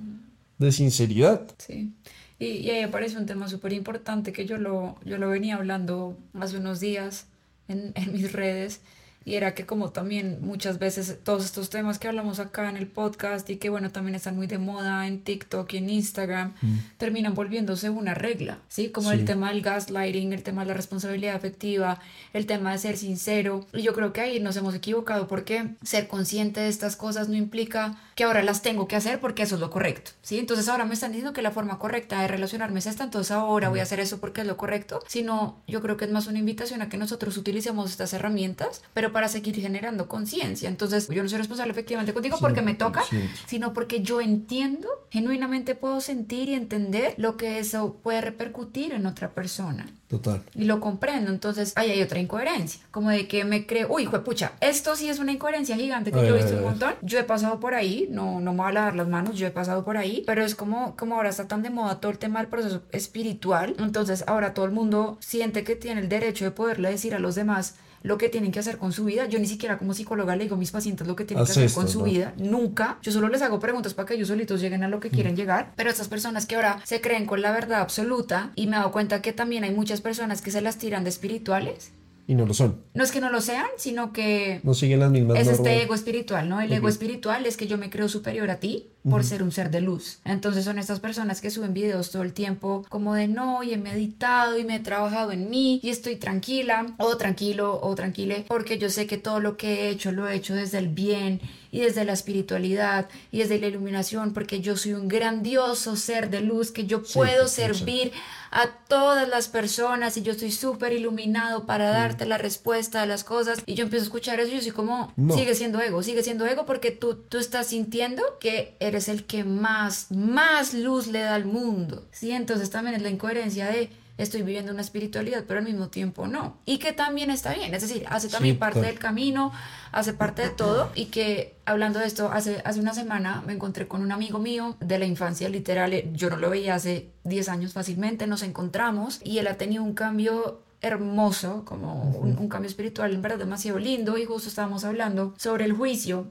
de 0.59 0.71
sinceridad. 0.71 1.41
Sí. 1.57 1.91
Y, 2.37 2.45
y 2.45 2.69
ahí 2.69 2.83
aparece 2.83 3.17
un 3.17 3.25
tema 3.25 3.47
súper 3.47 3.73
importante 3.73 4.31
que 4.31 4.45
yo 4.45 4.57
lo, 4.57 4.97
yo 5.03 5.17
lo 5.17 5.29
venía 5.29 5.55
hablando 5.55 6.17
hace 6.33 6.57
unos 6.57 6.79
días 6.79 7.25
en, 7.67 7.93
en 7.95 8.13
mis 8.13 8.31
redes 8.31 8.81
y 9.29 9.35
era 9.35 9.53
que 9.53 9.67
como 9.67 9.91
también 9.91 10.39
muchas 10.41 10.79
veces 10.79 11.19
todos 11.23 11.45
estos 11.45 11.69
temas 11.69 11.99
que 11.99 12.07
hablamos 12.07 12.39
acá 12.39 12.67
en 12.67 12.77
el 12.77 12.87
podcast 12.87 13.47
y 13.51 13.57
que 13.57 13.69
bueno 13.69 13.91
también 13.91 14.15
están 14.15 14.35
muy 14.35 14.47
de 14.47 14.57
moda 14.57 15.05
en 15.05 15.21
TikTok 15.21 15.71
y 15.73 15.77
en 15.77 15.89
Instagram 15.91 16.55
mm. 16.59 16.77
terminan 16.97 17.35
volviéndose 17.35 17.91
una 17.91 18.15
regla, 18.15 18.57
¿sí? 18.69 18.89
Como 18.89 19.11
el 19.11 19.25
tema 19.25 19.49
del 19.49 19.61
gaslighting, 19.61 20.33
el 20.33 20.41
tema 20.41 20.63
de 20.63 20.69
la 20.69 20.73
responsabilidad 20.73 21.35
afectiva, 21.35 21.99
el 22.33 22.47
tema 22.47 22.71
de 22.71 22.79
ser 22.79 22.97
sincero 22.97 23.67
y 23.71 23.83
yo 23.83 23.93
creo 23.93 24.13
que 24.13 24.21
ahí 24.21 24.39
nos 24.39 24.57
hemos 24.57 24.73
equivocado 24.73 25.27
porque 25.27 25.75
ser 25.83 26.07
consciente 26.07 26.61
de 26.61 26.69
estas 26.69 26.95
cosas 26.95 27.29
no 27.29 27.35
implica 27.35 27.99
que 28.15 28.23
ahora 28.23 28.41
las 28.41 28.63
tengo 28.63 28.87
que 28.87 28.95
hacer 28.95 29.19
porque 29.19 29.43
eso 29.43 29.55
es 29.55 29.61
lo 29.61 29.69
correcto, 29.69 30.11
¿sí? 30.23 30.39
Entonces 30.39 30.67
ahora 30.69 30.85
me 30.85 30.95
están 30.95 31.11
diciendo 31.11 31.33
que 31.33 31.43
la 31.43 31.51
forma 31.51 31.77
correcta 31.77 32.21
de 32.21 32.27
relacionarme 32.27 32.79
es 32.79 32.87
esta, 32.87 33.03
entonces 33.03 33.31
ahora 33.31 33.69
voy 33.69 33.79
a 33.79 33.83
mm. 33.83 33.85
hacer 33.85 33.99
eso 33.99 34.19
porque 34.19 34.41
es 34.41 34.47
lo 34.47 34.57
correcto, 34.57 35.01
sino 35.07 35.61
yo 35.67 35.81
creo 35.81 35.97
que 35.97 36.05
es 36.05 36.11
más 36.11 36.25
una 36.25 36.39
invitación 36.39 36.81
a 36.81 36.89
que 36.89 36.97
nosotros 36.97 37.37
utilicemos 37.37 37.91
estas 37.91 38.13
herramientas, 38.13 38.81
pero 38.95 39.13
para 39.18 39.18
para 39.19 39.27
seguir 39.27 39.59
generando 39.59 40.07
conciencia. 40.07 40.69
Entonces, 40.69 41.09
yo 41.09 41.21
no 41.21 41.27
soy 41.27 41.39
responsable 41.39 41.73
efectivamente 41.73 42.13
contigo 42.13 42.37
porque 42.39 42.61
me 42.61 42.73
toca, 42.73 43.03
sino 43.47 43.73
porque 43.73 44.01
yo 44.01 44.21
entiendo, 44.21 44.87
genuinamente 45.09 45.75
puedo 45.75 45.99
sentir 45.99 46.47
y 46.47 46.53
entender 46.53 47.15
lo 47.17 47.35
que 47.35 47.59
eso 47.59 47.97
puede 48.01 48.21
repercutir 48.21 48.93
en 48.93 49.05
otra 49.05 49.31
persona. 49.31 49.87
Total. 50.07 50.41
Y 50.55 50.63
lo 50.63 50.79
comprendo. 50.79 51.31
Entonces, 51.31 51.73
ahí 51.75 51.91
hay 51.91 52.01
otra 52.01 52.19
incoherencia. 52.19 52.79
Como 52.91 53.09
de 53.09 53.27
que 53.27 53.43
me 53.43 53.65
creo, 53.65 53.89
uy, 53.91 54.07
pucha, 54.07 54.53
esto 54.61 54.95
sí 54.95 55.09
es 55.09 55.19
una 55.19 55.33
incoherencia 55.33 55.75
gigante 55.75 56.13
que 56.13 56.25
yo 56.25 56.33
he 56.33 56.37
visto 56.37 56.55
un 56.55 56.63
montón. 56.63 56.93
Yo 57.01 57.19
he 57.19 57.25
pasado 57.25 57.59
por 57.59 57.73
ahí, 57.73 58.07
no, 58.09 58.39
no 58.39 58.53
me 58.53 58.59
voy 58.59 58.69
a 58.69 58.71
lavar 58.71 58.95
las 58.95 59.09
manos, 59.09 59.37
yo 59.37 59.47
he 59.47 59.51
pasado 59.51 59.83
por 59.83 59.97
ahí, 59.97 60.23
pero 60.25 60.45
es 60.45 60.55
como, 60.55 60.95
como 60.95 61.15
ahora 61.15 61.27
está 61.27 61.45
tan 61.45 61.61
de 61.61 61.71
moda 61.71 61.99
todo 61.99 62.13
el 62.13 62.19
tema 62.19 62.39
del 62.39 62.47
proceso 62.47 62.83
espiritual. 62.93 63.75
Entonces, 63.79 64.23
ahora 64.27 64.53
todo 64.53 64.63
el 64.63 64.71
mundo 64.71 65.17
siente 65.19 65.65
que 65.65 65.75
tiene 65.75 65.99
el 65.99 66.07
derecho 66.07 66.45
de 66.45 66.51
poderle 66.51 66.89
decir 66.89 67.13
a 67.13 67.19
los 67.19 67.35
demás 67.35 67.75
lo 68.03 68.17
que 68.17 68.29
tienen 68.29 68.51
que 68.51 68.59
hacer 68.59 68.77
con 68.77 68.91
su 68.91 69.05
vida. 69.05 69.27
Yo 69.27 69.39
ni 69.39 69.47
siquiera 69.47 69.77
como 69.77 69.93
psicóloga 69.93 70.35
le 70.35 70.43
digo 70.43 70.55
a 70.55 70.59
mis 70.59 70.71
pacientes 70.71 71.07
lo 71.07 71.15
que 71.15 71.25
tienen 71.25 71.45
que 71.45 71.51
hacer 71.51 71.71
con 71.71 71.87
su 71.87 72.03
vida. 72.03 72.33
Nunca. 72.37 72.97
Yo 73.01 73.11
solo 73.11 73.27
les 73.27 73.41
hago 73.41 73.59
preguntas 73.59 73.93
para 73.93 74.07
que 74.07 74.15
ellos 74.15 74.27
solitos 74.27 74.61
lleguen 74.61 74.83
a 74.83 74.87
lo 74.87 74.99
que 74.99 75.09
quieren 75.09 75.35
llegar. 75.35 75.73
Pero 75.75 75.89
estas 75.89 76.07
personas 76.07 76.45
que 76.45 76.55
ahora 76.55 76.81
se 76.83 77.01
creen 77.01 77.25
con 77.25 77.41
la 77.41 77.51
verdad 77.51 77.81
absoluta 77.81 78.51
y 78.55 78.67
me 78.67 78.75
he 78.75 78.79
dado 78.79 78.91
cuenta 78.91 79.21
que 79.21 79.33
también 79.33 79.63
hay 79.63 79.73
muchas 79.73 80.01
personas 80.01 80.41
que 80.41 80.51
se 80.51 80.61
las 80.61 80.77
tiran 80.77 81.03
de 81.03 81.09
espirituales 81.09 81.91
y 82.29 82.35
no 82.35 82.45
lo 82.45 82.53
son. 82.53 82.83
No 82.93 83.03
es 83.03 83.11
que 83.11 83.21
no 83.21 83.31
lo 83.31 83.41
sean, 83.41 83.65
sino 83.77 84.13
que... 84.13 84.59
No 84.61 84.75
siguen 84.75 84.99
las 84.99 85.09
mismas 85.09 85.39
Es 85.39 85.47
este 85.47 85.81
ego 85.81 85.95
espiritual, 85.95 86.47
¿no? 86.47 86.61
El 86.61 86.71
ego 86.71 86.87
espiritual 86.87 87.47
es 87.47 87.57
que 87.57 87.65
yo 87.65 87.79
me 87.79 87.89
creo 87.89 88.07
superior 88.07 88.51
a 88.51 88.57
ti 88.57 88.91
por 89.07 89.23
ser 89.23 89.43
un 89.43 89.51
ser 89.51 89.71
de 89.71 89.81
luz. 89.81 90.19
Entonces 90.25 90.65
son 90.65 90.79
estas 90.79 90.99
personas 90.99 91.41
que 91.41 91.51
suben 91.51 91.73
videos 91.73 92.11
todo 92.11 92.23
el 92.23 92.33
tiempo 92.33 92.85
como 92.89 93.13
de 93.13 93.27
no, 93.27 93.63
y 93.63 93.73
he 93.73 93.77
meditado 93.77 94.57
y 94.57 94.63
me 94.63 94.75
he 94.75 94.79
trabajado 94.79 95.31
en 95.31 95.49
mí 95.49 95.79
y 95.83 95.89
estoy 95.89 96.15
tranquila 96.15 96.85
o 96.97 97.17
tranquilo 97.17 97.79
o 97.81 97.95
tranquile 97.95 98.45
porque 98.47 98.77
yo 98.77 98.89
sé 98.89 99.07
que 99.07 99.17
todo 99.17 99.39
lo 99.39 99.57
que 99.57 99.85
he 99.85 99.89
hecho 99.89 100.11
lo 100.11 100.27
he 100.27 100.35
hecho 100.35 100.55
desde 100.55 100.77
el 100.77 100.89
bien 100.89 101.39
y 101.71 101.81
desde 101.81 102.03
la 102.03 102.13
espiritualidad 102.13 103.07
y 103.31 103.39
desde 103.39 103.59
la 103.59 103.67
iluminación 103.67 104.33
porque 104.33 104.59
yo 104.59 104.75
soy 104.75 104.93
un 104.93 105.07
grandioso 105.07 105.95
ser 105.95 106.29
de 106.29 106.41
luz 106.41 106.71
que 106.71 106.85
yo 106.85 107.03
puedo 107.03 107.47
servir 107.47 108.11
a 108.51 108.67
todas 108.87 109.29
las 109.29 109.47
personas 109.47 110.17
y 110.17 110.23
yo 110.23 110.31
estoy 110.31 110.51
súper 110.51 110.93
iluminado 110.93 111.65
para 111.65 111.89
darte 111.89 112.25
la 112.25 112.39
respuesta 112.39 113.03
a 113.03 113.05
las 113.05 113.23
cosas 113.23 113.59
y 113.65 113.75
yo 113.75 113.83
empiezo 113.83 114.03
a 114.03 114.07
escuchar 114.07 114.39
eso 114.39 114.51
y 114.51 114.55
yo 114.55 114.61
soy 114.61 114.71
como 114.71 115.13
sigue 115.35 115.53
siendo 115.53 115.79
ego, 115.79 116.01
sigue 116.01 116.23
siendo 116.23 116.47
ego 116.47 116.65
porque 116.65 116.91
tú, 116.91 117.15
tú 117.15 117.37
estás 117.37 117.67
sintiendo 117.67 118.23
que 118.39 118.75
eres 118.89 119.07
el 119.07 119.25
que 119.25 119.43
más, 119.43 120.11
más 120.11 120.73
luz 120.73 121.07
le 121.07 121.21
da 121.21 121.35
al 121.35 121.45
mundo. 121.45 122.07
Sí, 122.11 122.31
entonces 122.31 122.69
también 122.69 122.95
es 122.95 123.01
la 123.01 123.09
incoherencia 123.09 123.67
de 123.67 123.89
estoy 124.19 124.41
viviendo 124.41 124.71
una 124.71 124.81
espiritualidad, 124.81 125.45
pero 125.47 125.59
al 125.59 125.65
mismo 125.65 125.87
tiempo 125.87 126.27
no. 126.27 126.57
Y 126.65 126.77
que 126.77 126.91
también 126.91 127.31
está 127.31 127.53
bien, 127.53 127.73
es 127.73 127.81
decir, 127.81 128.05
hace 128.09 128.27
también 128.27 128.59
parte 128.59 128.81
del 128.81 128.99
camino, 128.99 129.51
hace 129.91 130.13
parte 130.13 130.41
de 130.41 130.49
todo. 130.49 130.91
Y 130.93 131.05
que 131.05 131.55
hablando 131.65 131.99
de 131.99 132.05
esto, 132.05 132.29
hace, 132.31 132.61
hace 132.65 132.79
una 132.79 132.93
semana 132.93 133.41
me 133.47 133.53
encontré 133.53 133.87
con 133.87 134.01
un 134.01 134.11
amigo 134.11 134.39
mío 134.39 134.75
de 134.81 134.99
la 134.99 135.05
infancia, 135.05 135.47
literal, 135.49 135.93
yo 136.13 136.29
no 136.29 136.35
lo 136.35 136.49
veía 136.49 136.75
hace 136.75 137.11
10 137.23 137.49
años 137.49 137.73
fácilmente, 137.73 138.27
nos 138.27 138.43
encontramos 138.43 139.21
y 139.23 139.37
él 139.37 139.47
ha 139.47 139.55
tenido 139.55 139.83
un 139.83 139.93
cambio 139.93 140.61
hermoso, 140.81 141.63
como 141.65 142.03
un, 142.03 142.37
un, 142.37 142.47
cambio 142.47 142.69
espiritual 142.69 143.13
en 143.13 143.21
verdad 143.21 143.39
demasiado 143.39 143.79
lindo 143.79 144.17
y 144.17 144.23
justo 144.23 144.47
estábamos 144.47 144.85
hablando 144.85 145.33
sobre 145.37 145.65
el 145.65 145.73
juicio 145.73 146.27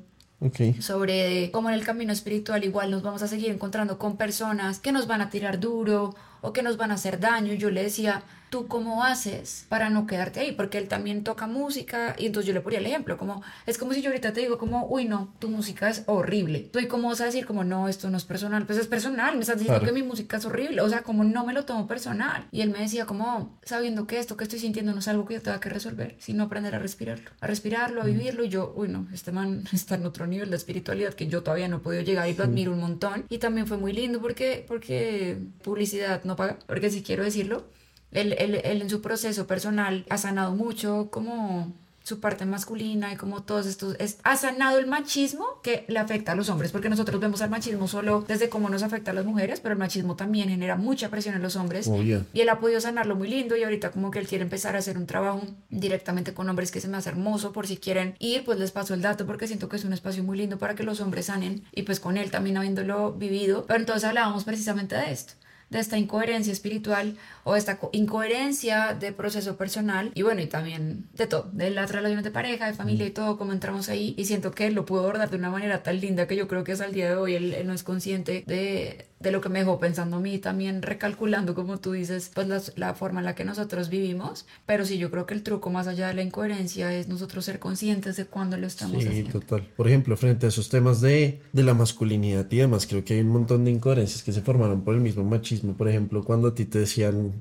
sobre 0.81 1.51
cómo 1.51 1.69
en 1.69 1.75
el 1.75 1.85
camino 1.85 2.13
espiritual 2.13 2.65
igual 2.65 2.91
nos 2.91 3.03
vamos 3.03 3.23
a 3.23 3.29
seguir 3.29 3.51
encontrando 3.51 3.99
con 3.99 4.17
personas 4.17 4.79
que 4.79 4.93
nos 4.93 5.07
van 5.07 5.21
a 5.21 5.31
tirar 5.31 5.59
duro 5.59 6.15
o 6.41 6.53
que 6.53 6.63
nos 6.63 6.77
van 6.77 6.91
a 6.91 6.95
hacer 6.95 7.21
daño. 7.21 7.55
Yo 7.55 7.71
le 7.71 7.83
decía, 7.83 8.23
¿tú 8.51 8.67
cómo 8.67 9.05
haces 9.05 9.67
para 9.69 9.91
no 9.91 10.07
quedarte 10.07 10.41
ahí? 10.41 10.53
Porque 10.53 10.79
él 10.79 10.89
también 10.89 11.25
toca 11.25 11.47
música 11.47 12.15
y 12.19 12.27
entonces 12.27 12.47
yo 12.47 12.55
le 12.55 12.61
ponía 12.61 12.79
el 12.79 12.87
ejemplo, 12.87 13.17
como 13.17 13.43
es 13.67 13.79
como 13.79 13.93
si 13.93 14.03
yo 14.03 14.11
ahorita 14.11 14.33
te 14.33 14.41
digo 14.41 14.59
como, 14.59 14.87
uy 14.87 15.05
no, 15.05 15.35
tu 15.39 15.49
música 15.49 15.89
es 15.89 16.03
horrible. 16.07 16.61
¿Tú 16.73 16.79
y 16.79 16.87
cómo 16.87 17.09
vas 17.09 17.21
a 17.21 17.27
decir 17.27 17.47
como, 17.47 17.65
no, 17.65 17.89
esto 17.89 18.11
no 18.11 18.17
es 18.17 18.25
personal? 18.25 18.67
Pues 18.67 18.79
es 18.79 18.87
personal, 18.87 19.35
me 19.35 19.41
estás 19.41 19.59
diciendo 19.59 19.85
que 19.85 19.93
mi 19.93 20.03
música 20.03 20.37
es 20.37 20.45
horrible, 20.45 20.81
o 20.81 20.89
sea, 20.89 21.03
como 21.03 21.25
no 21.25 21.45
me 21.45 21.53
lo 21.53 21.65
tomo 21.65 21.87
personal. 21.87 22.47
Y 22.51 22.63
él 22.63 22.71
me 22.71 22.81
decía 22.81 23.07
como, 23.07 23.59
sabiendo 23.65 24.07
que 24.07 24.19
esto 24.19 24.37
que 24.37 24.45
estoy 24.45 24.59
sintiendo 24.59 24.93
no 24.93 25.01
es 25.01 25.09
algo 25.09 25.27
que 25.27 25.35
yo 25.35 25.43
tenga 25.43 25.61
que 25.61 25.69
resolver, 25.69 26.17
sino 26.19 26.45
aprender 26.45 26.75
a 26.75 26.79
respirarlo, 26.79 27.31
a 27.41 27.47
respirarlo, 27.47 28.03
a 28.03 28.05
vivirlo 28.05 28.45
y 28.45 28.49
yo, 28.49 28.73
uy 28.77 28.89
no, 28.89 29.07
este 29.13 29.33
man 29.33 29.65
está 29.73 29.97
en 29.97 30.07
otro 30.07 30.27
nivel 30.27 30.51
de 30.51 30.57
espiritualidad 30.57 31.15
que 31.15 31.27
yo 31.27 31.43
todavía 31.43 31.69
no 31.69 31.77
he 31.77 31.81
podido 31.81 32.03
llegar 32.03 32.29
y 32.29 32.35
lo 32.35 32.45
admiro 32.45 32.73
un 32.73 32.81
montón. 32.81 33.25
Y 33.29 33.39
también 33.39 33.67
fue 33.67 33.77
muy 33.77 33.93
lindo 33.93 34.21
porque, 34.21 34.65
porque 34.67 35.39
publicidad 35.63 36.25
no 36.29 36.37
paga, 36.37 36.59
porque 36.67 36.91
si 36.91 37.03
quiero 37.03 37.25
decirlo, 37.25 37.65
él, 38.13 38.35
él, 38.39 38.61
él, 38.65 38.83
en 38.83 38.91
su 38.91 39.03
proceso 39.03 39.47
personal 39.47 40.07
ha 40.09 40.17
sanado 40.19 40.55
mucho 40.55 41.09
como 41.11 41.73
su 42.09 42.21
parte 42.21 42.47
masculina 42.47 43.13
y 43.13 43.17
como 43.17 43.43
todos 43.43 43.67
estos, 43.67 43.95
es, 43.99 44.19
ha 44.25 44.35
sanado 44.37 44.79
el 44.79 44.87
machismo 44.87 45.61
que 45.63 45.85
le 45.89 45.99
afecta 45.99 46.33
a 46.33 46.35
los 46.35 46.49
hombres, 46.49 46.73
porque 46.73 46.89
nosotros 46.89 47.21
vemos 47.21 47.43
al 47.43 47.51
machismo 47.51 47.87
solo 47.87 48.25
desde 48.27 48.49
cómo 48.49 48.71
nos 48.71 48.83
afecta 48.83 49.11
a 49.11 49.15
las 49.15 49.27
mujeres, 49.27 49.61
pero 49.61 49.75
el 49.75 49.79
machismo 49.79 50.17
también 50.17 50.49
genera 50.49 50.77
mucha 50.77 51.11
presión 51.11 51.35
en 51.35 51.43
los 51.43 51.57
hombres 51.57 51.87
y 52.33 52.41
él 52.41 52.49
ha 52.49 52.59
podido 52.59 52.81
sanarlo 52.81 53.15
muy 53.15 53.29
lindo 53.29 53.57
y 53.57 53.63
ahorita 53.63 53.91
como 53.91 54.11
que 54.11 54.19
él 54.19 54.27
quiere 54.27 54.43
empezar 54.43 54.75
a 54.75 54.79
hacer 54.79 54.97
un 54.97 55.07
trabajo 55.07 55.43
directamente 55.69 56.33
con 56.33 56.49
hombres 56.49 56.71
que 56.71 56.81
se 56.81 56.89
me 56.89 56.97
hace 56.97 57.11
hermoso, 57.11 57.53
por 57.53 57.67
si 57.67 57.77
quieren 57.77 58.15
ir, 58.19 58.43
pues 58.45 58.59
les 58.59 58.71
paso 58.71 58.95
el 58.95 59.03
dato 59.03 59.27
porque 59.27 59.47
siento 59.47 59.69
que 59.69 59.77
es 59.77 59.85
un 59.85 59.93
espacio 59.93 60.25
muy 60.25 60.39
lindo 60.39 60.59
para 60.59 60.75
que 60.75 60.85
los 60.85 61.01
hombres 61.03 61.27
sanen 61.27 61.63
y 61.73 61.83
pues 61.83 62.01
con 62.01 62.17
él 62.17 62.31
también 62.31 62.57
habiéndolo 62.57 63.13
vivido, 63.13 63.67
pero 63.67 63.81
entonces 63.81 64.05
hablábamos 64.05 64.45
precisamente 64.45 64.97
de 64.97 65.13
esto 65.13 65.35
de 65.71 65.79
esta 65.79 65.99
incoherencia 65.99 66.53
espiritual 66.53 67.17
o 67.45 67.57
esta 67.57 67.79
incoherencia 67.93 68.95
de 68.95 69.13
proceso 69.13 69.57
personal 69.57 70.13
y 70.15 70.23
bueno, 70.23 70.41
y 70.41 70.47
también 70.47 71.07
de 71.15 71.27
todo, 71.27 71.51
de 71.53 71.71
las 71.71 71.93
relaciones 71.93 72.25
de 72.25 72.31
pareja, 72.31 72.67
de 72.67 72.75
familia 72.75 73.07
y 73.07 73.11
todo, 73.11 73.37
como 73.37 73.53
entramos 73.53 73.89
ahí. 73.89 74.15
Y 74.17 74.25
siento 74.25 74.53
que 74.53 74.71
lo 74.71 74.87
pudo 74.87 75.01
abordar 75.01 75.31
de 75.31 75.37
una 75.37 75.51
manera 75.51 75.83
tan 75.83 76.01
linda 76.01 76.27
que 76.27 76.37
yo 76.37 76.49
creo 76.49 76.65
que 76.65 76.73
hasta 76.73 76.87
el 76.87 76.93
día 76.93 77.11
de 77.11 77.17
hoy 77.17 77.35
él, 77.35 77.67
no 77.67 77.73
es 77.73 77.83
consciente 77.83 78.45
de, 78.47 79.08
de, 79.21 79.33
lo 79.33 79.41
que 79.41 79.49
me 79.49 79.61
dejó 79.61 79.79
pensando 79.79 80.17
a 80.17 80.21
mí, 80.21 80.39
también 80.39 80.83
recalculando, 80.83 81.55
como 81.55 81.79
tú 81.79 81.93
dices, 81.93 82.31
pues 82.35 82.49
la, 82.49 82.61
la, 82.77 82.95
forma 82.95 83.21
en 83.21 83.27
la 83.27 83.35
que 83.35 83.45
nosotros 83.45 83.89
vivimos, 83.89 84.47
pero 84.67 84.85
sí, 84.85 84.99
yo 84.99 85.11
creo 85.11 85.27
que 85.27 85.35
el 85.35 85.43
truco 85.43 85.71
más 85.71 85.87
allá 85.87 86.09
de 86.09 86.15
la 86.15 86.23
incoherencia 86.23 86.93
es 86.95 87.09
nosotros 87.09 87.45
ser 87.45 87.59
conscientes 87.59 88.17
de 88.17 88.27
cuándo 88.27 88.57
lo 88.57 88.67
estamos 88.67 89.03
sí, 89.03 89.09
haciendo. 89.09 89.41
total. 89.41 89.67
Por 89.77 89.89
ejemplo, 89.89 90.17
frente 90.17 90.47
a 90.47 90.49
esos 90.49 90.69
temas 90.69 91.01
de, 91.01 91.41
de 91.53 91.63
la 91.63 91.75
masculinidad 91.75 92.47
y 92.51 92.57
demás, 92.57 92.87
creo 92.87 93.05
que 93.05 93.15
hay 93.15 93.21
un 93.21 93.29
montón 93.29 93.65
de 93.65 93.71
incoherencias 93.71 94.23
que 94.23 94.33
se 94.33 94.43
formaron 94.43 94.83
por 94.83 94.95
el 94.95 95.01
mismo 95.01 95.25
machismo 95.25 95.69
por 95.79 95.89
ejemplo, 95.89 96.25
cuando 96.25 96.49
a 96.49 96.55
ti 96.55 96.65
te 96.65 96.81
decían, 96.81 97.33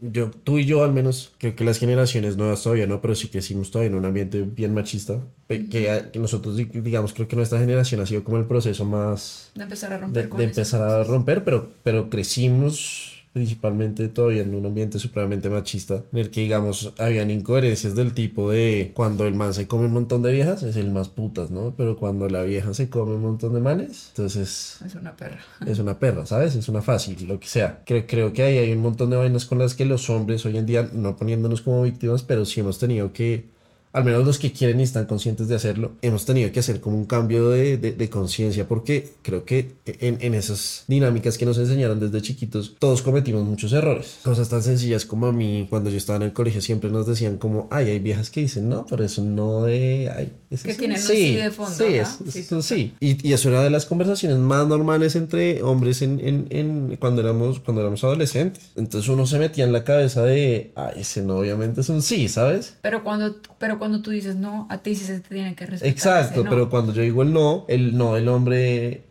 yo, 0.00 0.30
tú 0.30 0.58
y 0.58 0.64
yo 0.64 0.84
al 0.84 0.92
menos, 0.92 1.32
creo 1.38 1.54
que 1.54 1.64
las 1.64 1.78
generaciones 1.78 2.36
nuevas 2.36 2.62
todavía 2.62 2.86
no, 2.86 3.00
pero 3.00 3.14
sí 3.14 3.28
que 3.28 3.38
hicimos 3.38 3.70
todavía 3.70 3.90
en 3.90 3.96
un 3.96 4.04
ambiente 4.04 4.42
bien 4.42 4.72
machista, 4.72 5.20
que, 5.48 6.10
nosotros, 6.14 6.56
digamos, 6.56 7.12
creo 7.12 7.28
que 7.28 7.36
nuestra 7.36 7.58
generación 7.58 8.00
ha 8.00 8.06
sido 8.06 8.24
como 8.24 8.38
el 8.38 8.46
proceso 8.46 8.84
más... 8.84 9.50
De 9.54 9.64
empezar 9.64 9.92
a 9.92 9.98
romper. 9.98 10.30
De, 10.30 10.36
de 10.36 10.44
empezar 10.44 10.82
a 10.82 11.04
romper, 11.04 11.44
pero, 11.44 11.70
pero 11.82 12.08
crecimos 12.08 13.15
principalmente 13.36 14.08
todavía 14.08 14.40
en 14.40 14.54
un 14.54 14.64
ambiente 14.64 14.98
supremamente 14.98 15.50
machista, 15.50 16.02
en 16.10 16.20
el 16.20 16.30
que, 16.30 16.40
digamos, 16.40 16.94
habían 16.96 17.30
incoherencias 17.30 17.94
del 17.94 18.14
tipo 18.14 18.50
de 18.50 18.92
cuando 18.94 19.26
el 19.26 19.34
man 19.34 19.52
se 19.52 19.66
come 19.66 19.84
un 19.84 19.92
montón 19.92 20.22
de 20.22 20.32
viejas, 20.32 20.62
es 20.62 20.76
el 20.76 20.90
más 20.90 21.10
putas, 21.10 21.50
¿no? 21.50 21.74
Pero 21.76 21.98
cuando 21.98 22.30
la 22.30 22.44
vieja 22.44 22.72
se 22.72 22.88
come 22.88 23.12
un 23.12 23.20
montón 23.20 23.52
de 23.52 23.60
manes, 23.60 24.06
entonces... 24.08 24.78
Es 24.86 24.94
una 24.94 25.14
perra. 25.14 25.40
Es 25.66 25.78
una 25.78 25.98
perra, 25.98 26.24
¿sabes? 26.24 26.54
Es 26.54 26.70
una 26.70 26.80
fácil, 26.80 27.28
lo 27.28 27.38
que 27.38 27.46
sea. 27.46 27.82
Creo, 27.84 28.06
creo 28.06 28.32
que 28.32 28.42
ahí 28.42 28.56
hay 28.56 28.72
un 28.72 28.80
montón 28.80 29.10
de 29.10 29.18
vainas 29.18 29.44
con 29.44 29.58
las 29.58 29.74
que 29.74 29.84
los 29.84 30.08
hombres 30.08 30.46
hoy 30.46 30.56
en 30.56 30.64
día, 30.64 30.88
no 30.94 31.18
poniéndonos 31.18 31.60
como 31.60 31.82
víctimas, 31.82 32.22
pero 32.22 32.46
sí 32.46 32.60
hemos 32.60 32.78
tenido 32.78 33.12
que 33.12 33.54
al 33.96 34.04
menos 34.04 34.26
los 34.26 34.38
que 34.38 34.52
quieren 34.52 34.78
y 34.78 34.82
están 34.82 35.06
conscientes 35.06 35.48
de 35.48 35.54
hacerlo, 35.54 35.92
hemos 36.02 36.26
tenido 36.26 36.52
que 36.52 36.60
hacer 36.60 36.82
como 36.82 36.98
un 36.98 37.06
cambio 37.06 37.48
de, 37.48 37.78
de, 37.78 38.10
conciencia 38.10 38.68
porque 38.68 39.14
creo 39.22 39.46
que 39.46 39.72
en, 39.86 40.18
en, 40.20 40.34
esas 40.34 40.84
dinámicas 40.86 41.38
que 41.38 41.46
nos 41.46 41.56
enseñaron 41.56 41.98
desde 41.98 42.20
chiquitos, 42.20 42.76
todos 42.78 43.00
cometimos 43.00 43.42
muchos 43.44 43.72
errores. 43.72 44.18
Cosas 44.22 44.50
tan 44.50 44.62
sencillas 44.62 45.06
como 45.06 45.28
a 45.28 45.32
mí, 45.32 45.66
cuando 45.70 45.88
yo 45.88 45.96
estaba 45.96 46.16
en 46.16 46.24
el 46.24 46.34
colegio, 46.34 46.60
siempre 46.60 46.90
nos 46.90 47.06
decían 47.06 47.38
como, 47.38 47.68
ay, 47.70 47.88
hay 47.88 47.98
viejas 47.98 48.28
que 48.28 48.42
dicen, 48.42 48.68
no, 48.68 48.84
pero 48.84 49.02
eso 49.02 49.24
no 49.24 49.62
de... 49.62 50.12
Ay, 50.14 50.30
que 50.62 50.74
tienen 50.74 50.98
sí, 50.98 51.36
de 51.36 51.50
fondo. 51.50 51.72
Sí, 51.72 52.42
sí, 52.42 52.62
sí. 52.62 52.94
Y, 53.00 53.28
y, 53.28 53.32
eso 53.32 53.48
era 53.48 53.62
de 53.62 53.70
las 53.70 53.86
conversaciones 53.86 54.38
más 54.38 54.66
normales 54.66 55.16
entre 55.16 55.62
hombres 55.62 56.02
en, 56.02 56.20
en, 56.20 56.46
en, 56.50 56.96
cuando, 56.96 57.22
éramos, 57.22 57.60
cuando 57.60 57.80
éramos 57.80 58.04
adolescentes. 58.04 58.72
Entonces 58.76 59.08
uno 59.08 59.26
se 59.26 59.38
metía 59.38 59.64
en 59.64 59.72
la 59.72 59.84
cabeza 59.84 60.22
de, 60.22 60.72
ay, 60.76 61.00
ese 61.00 61.22
no 61.22 61.38
obviamente 61.38 61.80
es 61.80 61.88
un 61.88 62.02
sí, 62.02 62.28
¿sabes? 62.28 62.76
Pero 62.82 63.02
cuando, 63.02 63.36
pero 63.58 63.78
cuando 63.78 63.85
tú 64.02 64.10
dices 64.10 64.36
no, 64.36 64.66
a 64.70 64.78
ti 64.78 64.94
sí 64.94 65.04
se 65.04 65.20
te 65.20 65.34
tiene 65.34 65.54
que 65.54 65.66
respetar. 65.66 65.92
Exacto, 65.92 66.44
pero 66.48 66.68
cuando 66.68 66.92
yo 66.92 67.02
digo 67.02 67.22
el 67.22 67.32
no, 67.32 67.64
el 67.68 67.96
no 67.96 68.16
el 68.16 68.28
hombre 68.28 69.04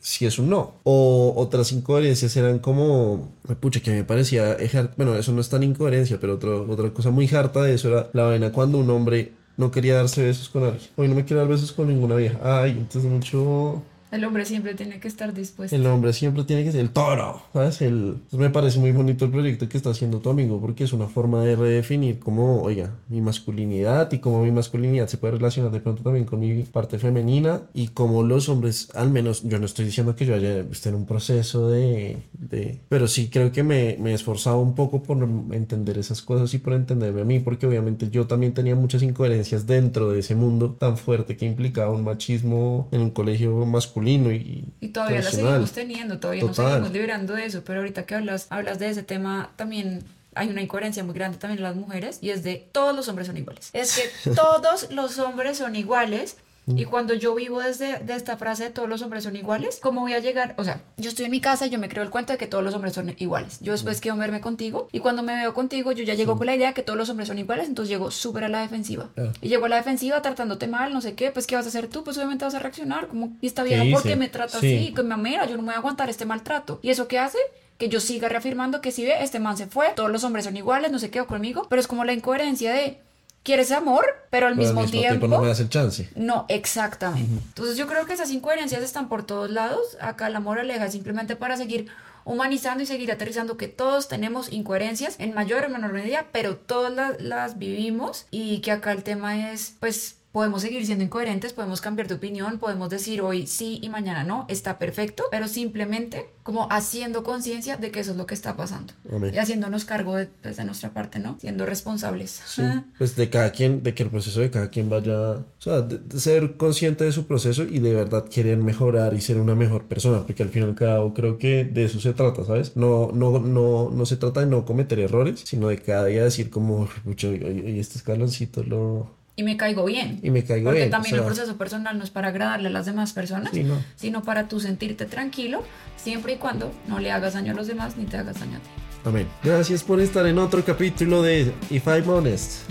sí 0.00 0.26
es 0.26 0.38
un 0.38 0.50
no. 0.50 0.74
O 0.82 1.34
otras 1.36 1.72
incoherencias 1.72 2.36
eran 2.36 2.58
como, 2.58 3.32
pucha, 3.60 3.80
que 3.80 3.90
me 3.90 4.04
parecía, 4.04 4.56
bueno, 4.96 5.14
eso 5.14 5.32
no 5.32 5.40
es 5.40 5.48
tan 5.48 5.62
incoherencia, 5.62 6.18
pero 6.20 6.34
otra 6.34 6.90
cosa 6.90 7.10
muy 7.10 7.28
harta 7.28 7.62
de 7.62 7.74
eso 7.74 7.88
era 7.88 8.10
la 8.12 8.24
vaina 8.24 8.50
cuando 8.52 8.78
un 8.78 8.90
hombre 8.90 9.32
no 9.56 9.70
quería 9.70 9.94
darse 9.94 10.22
besos 10.22 10.48
con 10.48 10.64
alguien. 10.64 10.90
Hoy 10.96 11.08
no 11.08 11.14
me 11.14 11.24
quiero 11.24 11.40
dar 11.40 11.50
besos 11.50 11.72
con 11.72 11.88
ninguna 11.88 12.16
vieja. 12.16 12.38
Ay, 12.42 12.70
entonces 12.72 13.10
mucho 13.10 13.82
El 14.10 14.24
hombre 14.24 14.44
siempre 14.44 14.74
tiene 14.74 14.98
que 14.98 15.06
estar 15.06 15.32
dispuesto. 15.32 15.76
El 15.76 15.86
hombre 15.86 16.12
siempre 16.12 16.42
tiene 16.44 16.64
que 16.64 16.72
ser 16.72 16.80
el 16.80 16.90
toro, 16.90 17.42
¿sabes? 17.52 17.80
El, 17.80 18.16
me 18.32 18.50
parece 18.50 18.80
muy 18.80 18.90
bonito 18.90 19.24
el 19.24 19.30
proyecto 19.30 19.68
que 19.68 19.76
está 19.76 19.90
haciendo 19.90 20.18
tu 20.18 20.30
amigo 20.30 20.60
porque 20.60 20.84
es 20.84 20.92
una 20.92 21.06
forma 21.06 21.44
de 21.44 21.54
redefinir 21.54 22.18
cómo, 22.18 22.62
oiga, 22.62 22.90
mi 23.08 23.20
masculinidad 23.20 24.10
y 24.12 24.18
cómo 24.18 24.42
mi 24.42 24.50
masculinidad 24.50 25.06
se 25.06 25.16
puede 25.16 25.34
relacionar 25.34 25.70
de 25.70 25.80
pronto 25.80 26.02
también 26.02 26.24
con 26.24 26.40
mi 26.40 26.62
parte 26.64 26.98
femenina 26.98 27.62
y 27.72 27.88
cómo 27.88 28.24
los 28.24 28.48
hombres, 28.48 28.88
al 28.94 29.10
menos, 29.10 29.42
yo 29.44 29.60
no 29.60 29.66
estoy 29.66 29.84
diciendo 29.84 30.16
que 30.16 30.26
yo 30.26 30.34
haya 30.34 30.60
esté 30.60 30.88
en 30.88 30.96
un 30.96 31.06
proceso 31.06 31.70
de, 31.70 32.18
de 32.32 32.80
pero 32.88 33.06
sí 33.06 33.28
creo 33.28 33.52
que 33.52 33.62
me, 33.62 33.96
me 34.00 34.10
he 34.10 34.14
esforzado 34.14 34.58
un 34.58 34.74
poco 34.74 35.04
por 35.04 35.18
entender 35.52 35.98
esas 35.98 36.20
cosas 36.22 36.52
y 36.54 36.58
por 36.58 36.72
entenderme 36.72 37.20
a 37.20 37.24
mí 37.24 37.38
porque 37.38 37.66
obviamente 37.66 38.10
yo 38.10 38.26
también 38.26 38.54
tenía 38.54 38.74
muchas 38.74 39.02
incoherencias 39.02 39.68
dentro 39.68 40.10
de 40.10 40.18
ese 40.18 40.34
mundo 40.34 40.76
tan 40.78 40.96
fuerte 40.96 41.36
que 41.36 41.46
implicaba 41.46 41.92
un 41.92 42.02
machismo 42.02 42.88
en 42.90 43.02
un 43.02 43.10
colegio 43.10 43.64
masculino 43.66 43.99
y, 44.08 44.88
todavía 44.92 45.22
la 45.22 45.30
seguimos 45.30 45.72
teniendo, 45.72 46.18
todavía 46.18 46.44
nos 46.44 46.56
seguimos 46.56 46.90
liberando 46.90 47.34
de 47.34 47.46
eso, 47.46 47.62
pero 47.64 47.80
ahorita 47.80 48.06
que 48.06 48.14
hablas, 48.14 48.46
hablas 48.50 48.78
de 48.78 48.90
ese 48.90 49.02
tema 49.02 49.50
también 49.56 50.04
hay 50.34 50.48
una 50.48 50.62
incoherencia 50.62 51.02
muy 51.04 51.14
grande 51.14 51.38
también 51.38 51.58
en 51.58 51.64
las 51.64 51.76
mujeres 51.76 52.18
y 52.20 52.30
es 52.30 52.42
de 52.42 52.68
todos 52.72 52.94
los 52.94 53.08
hombres 53.08 53.26
son 53.26 53.36
iguales. 53.36 53.70
Es 53.72 53.96
que 53.96 54.30
todos 54.34 54.90
los 54.90 55.18
hombres 55.18 55.58
son 55.58 55.76
iguales 55.76 56.36
y 56.66 56.84
cuando 56.84 57.14
yo 57.14 57.34
vivo 57.34 57.60
desde 57.60 57.98
de 57.98 58.14
esta 58.14 58.36
frase 58.36 58.64
de 58.64 58.70
todos 58.70 58.88
los 58.88 59.02
hombres 59.02 59.24
son 59.24 59.36
iguales, 59.36 59.78
¿cómo 59.82 60.02
voy 60.02 60.12
a 60.12 60.18
llegar? 60.18 60.54
O 60.58 60.64
sea, 60.64 60.82
yo 60.96 61.08
estoy 61.08 61.24
en 61.24 61.30
mi 61.30 61.40
casa 61.40 61.66
y 61.66 61.70
yo 61.70 61.78
me 61.78 61.88
creo 61.88 62.02
el 62.02 62.10
cuento 62.10 62.32
de 62.32 62.38
que 62.38 62.46
todos 62.46 62.62
los 62.62 62.74
hombres 62.74 62.94
son 62.94 63.14
iguales. 63.18 63.58
Yo 63.60 63.72
después 63.72 64.00
quiero 64.00 64.16
verme 64.16 64.40
contigo 64.40 64.88
y 64.92 65.00
cuando 65.00 65.22
me 65.22 65.34
veo 65.34 65.54
contigo 65.54 65.92
yo 65.92 66.04
ya 66.04 66.14
llego 66.14 66.36
con 66.36 66.46
la 66.46 66.54
idea 66.54 66.68
de 66.68 66.74
que 66.74 66.82
todos 66.82 66.98
los 66.98 67.08
hombres 67.08 67.28
son 67.28 67.38
iguales, 67.38 67.68
entonces 67.68 67.90
llego 67.90 68.10
súper 68.10 68.44
a 68.44 68.48
la 68.48 68.60
defensiva. 68.60 69.10
Y 69.40 69.48
llego 69.48 69.66
a 69.66 69.68
la 69.68 69.76
defensiva 69.76 70.22
tratándote 70.22 70.66
mal, 70.66 70.92
no 70.92 71.00
sé 71.00 71.14
qué, 71.14 71.30
pues 71.30 71.46
¿qué 71.46 71.56
vas 71.56 71.66
a 71.66 71.68
hacer 71.68 71.88
tú? 71.88 72.04
Pues 72.04 72.16
obviamente 72.18 72.44
vas 72.44 72.54
a 72.54 72.58
reaccionar 72.58 73.08
como, 73.08 73.36
¿y 73.40 73.46
esta 73.46 73.62
vieja 73.62 73.84
por 73.92 74.02
qué 74.02 74.16
me 74.16 74.28
trata 74.28 74.58
así? 74.58 74.92
Que 74.94 75.02
me 75.02 75.14
amera, 75.14 75.46
yo 75.46 75.56
no 75.56 75.62
me 75.62 75.68
voy 75.68 75.74
a 75.74 75.78
aguantar 75.78 76.08
este 76.10 76.26
maltrato. 76.26 76.78
¿Y 76.82 76.90
eso 76.90 77.08
qué 77.08 77.18
hace? 77.18 77.38
que 77.80 77.88
yo 77.88 77.98
siga 77.98 78.28
reafirmando 78.28 78.82
que 78.82 78.92
si 78.92 79.06
ve, 79.06 79.14
este 79.22 79.40
man 79.40 79.56
se 79.56 79.66
fue, 79.66 79.88
todos 79.96 80.10
los 80.10 80.22
hombres 80.22 80.44
son 80.44 80.54
iguales, 80.54 80.92
no 80.92 80.98
se 80.98 81.10
quedó 81.10 81.26
conmigo, 81.26 81.66
pero 81.70 81.80
es 81.80 81.86
como 81.86 82.04
la 82.04 82.12
incoherencia 82.12 82.74
de 82.74 82.98
quieres 83.42 83.72
amor, 83.72 84.06
pero 84.30 84.46
al, 84.46 84.56
mismo, 84.56 84.84
tiempo, 84.86 85.28
no 85.28 85.40
me 85.40 85.48
das 85.48 85.60
el 85.60 85.68
chance. 85.68 86.10
No, 86.14 86.46
exactamente. 86.48 87.42
Entonces 87.48 87.76
yo 87.76 87.86
creo 87.86 88.06
que 88.06 88.12
esas 88.12 88.30
incoherencias 88.30 88.82
están 88.82 89.08
por 89.08 89.24
todos 89.24 89.50
lados. 89.50 89.96
Acá 90.00 90.28
el 90.28 90.36
amor 90.36 90.58
aleja 90.58 90.90
simplemente 90.90 91.36
para 91.36 91.56
seguir 91.56 91.88
humanizando 92.24 92.82
y 92.82 92.86
seguir 92.86 93.10
aterrizando 93.10 93.56
que 93.56 93.68
todos 93.68 94.08
tenemos 94.08 94.52
incoherencias 94.52 95.16
en 95.18 95.34
mayor 95.34 95.64
o 95.64 95.68
menor 95.68 95.92
medida, 95.92 96.26
pero 96.32 96.56
todas 96.56 96.92
las, 96.92 97.20
las 97.20 97.58
vivimos 97.58 98.26
y 98.30 98.60
que 98.60 98.72
acá 98.72 98.92
el 98.92 99.02
tema 99.02 99.50
es 99.50 99.74
pues 99.80 100.19
Podemos 100.32 100.62
seguir 100.62 100.86
siendo 100.86 101.02
incoherentes, 101.02 101.52
podemos 101.52 101.80
cambiar 101.80 102.06
de 102.06 102.14
opinión, 102.14 102.58
podemos 102.58 102.88
decir 102.88 103.20
hoy 103.20 103.48
sí 103.48 103.80
y 103.82 103.88
mañana 103.88 104.22
no, 104.22 104.46
está 104.48 104.78
perfecto, 104.78 105.24
pero 105.30 105.48
simplemente 105.48 106.28
como 106.44 106.68
haciendo 106.70 107.24
conciencia 107.24 107.76
de 107.76 107.90
que 107.90 107.98
eso 107.98 108.12
es 108.12 108.16
lo 108.16 108.26
que 108.26 108.34
está 108.34 108.56
pasando 108.56 108.92
y 109.32 109.36
haciéndonos 109.38 109.84
cargo 109.84 110.14
de, 110.16 110.26
pues, 110.26 110.56
de, 110.56 110.64
nuestra 110.64 110.90
parte, 110.90 111.18
¿no? 111.18 111.36
Siendo 111.40 111.66
responsables. 111.66 112.42
Sí, 112.46 112.62
pues 112.96 113.16
de 113.16 113.28
cada 113.28 113.50
quien, 113.50 113.82
de 113.82 113.92
que 113.92 114.04
el 114.04 114.10
proceso 114.10 114.40
de 114.40 114.50
cada 114.50 114.70
quien 114.70 114.88
vaya, 114.88 115.32
o 115.32 115.44
sea, 115.58 115.80
de, 115.80 116.20
ser 116.20 116.56
consciente 116.56 117.04
de 117.04 117.10
su 117.10 117.26
proceso 117.26 117.64
y 117.64 117.80
de 117.80 117.92
verdad 117.92 118.28
querer 118.28 118.58
mejorar 118.58 119.14
y 119.14 119.20
ser 119.20 119.38
una 119.38 119.56
mejor 119.56 119.86
persona, 119.86 120.24
porque 120.24 120.44
al 120.44 120.50
fin 120.50 120.62
y 120.62 120.66
al 120.66 120.74
cabo 120.76 121.12
creo 121.12 121.38
que 121.38 121.64
de 121.64 121.84
eso 121.84 121.98
se 122.00 122.12
trata, 122.14 122.44
¿sabes? 122.44 122.76
No, 122.76 123.10
no, 123.12 123.40
no, 123.40 123.90
no 123.90 124.06
se 124.06 124.16
trata 124.16 124.40
de 124.40 124.46
no 124.46 124.64
cometer 124.64 125.00
errores, 125.00 125.42
sino 125.44 125.68
de 125.68 125.78
cada 125.78 126.06
día 126.06 126.22
decir 126.22 126.50
como, 126.50 126.88
y 127.04 127.78
este 127.80 127.98
escaloncito 127.98 128.62
lo 128.62 129.19
y 129.36 129.42
me 129.42 129.56
caigo 129.56 129.84
bien. 129.84 130.20
Y 130.22 130.30
me 130.30 130.44
caigo 130.44 130.70
bien. 130.70 130.84
Porque 130.84 130.90
también 130.90 131.16
el 131.16 131.22
proceso 131.22 131.56
personal 131.56 131.96
no 131.98 132.04
es 132.04 132.10
para 132.10 132.28
agradarle 132.28 132.68
a 132.68 132.70
las 132.70 132.86
demás 132.86 133.12
personas, 133.12 133.52
sino 133.96 134.22
para 134.22 134.48
tú 134.48 134.60
sentirte 134.60 135.06
tranquilo, 135.06 135.62
siempre 135.96 136.34
y 136.34 136.36
cuando 136.36 136.72
no 136.86 136.98
le 136.98 137.10
hagas 137.10 137.34
daño 137.34 137.52
a 137.52 137.54
los 137.54 137.66
demás 137.66 137.96
ni 137.96 138.04
te 138.04 138.16
hagas 138.16 138.38
daño 138.40 138.58
a 138.58 138.60
ti. 138.60 138.68
Amén. 139.04 139.26
Gracias 139.42 139.82
por 139.82 140.00
estar 140.00 140.26
en 140.26 140.38
otro 140.38 140.62
capítulo 140.64 141.22
de 141.22 141.52
If 141.70 141.86
I'm 141.86 142.08
Honest. 142.08 142.70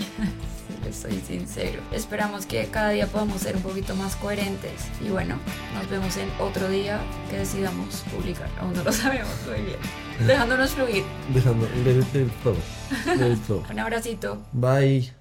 Soy 0.92 1.20
sincero. 1.26 1.80
Esperamos 1.92 2.46
que 2.46 2.66
cada 2.66 2.90
día 2.90 3.06
podamos 3.06 3.42
ser 3.42 3.56
un 3.56 3.62
poquito 3.62 3.94
más 3.94 4.16
coherentes. 4.16 4.72
Y 5.04 5.10
bueno, 5.10 5.36
nos 5.74 5.88
vemos 5.88 6.16
en 6.16 6.28
otro 6.40 6.68
día 6.68 7.00
que 7.30 7.38
decidamos 7.38 8.02
publicar. 8.14 8.48
Aún 8.60 8.72
no 8.74 8.82
lo 8.82 8.92
sabemos 8.92 9.34
muy 9.46 9.64
bien. 9.66 9.78
Dejándonos 10.26 10.70
fluir. 10.70 11.04
Dejando, 11.32 11.66
it 11.66 12.28
flow. 12.42 13.62
un 13.70 13.78
abracito. 13.78 14.42
Bye. 14.52 15.19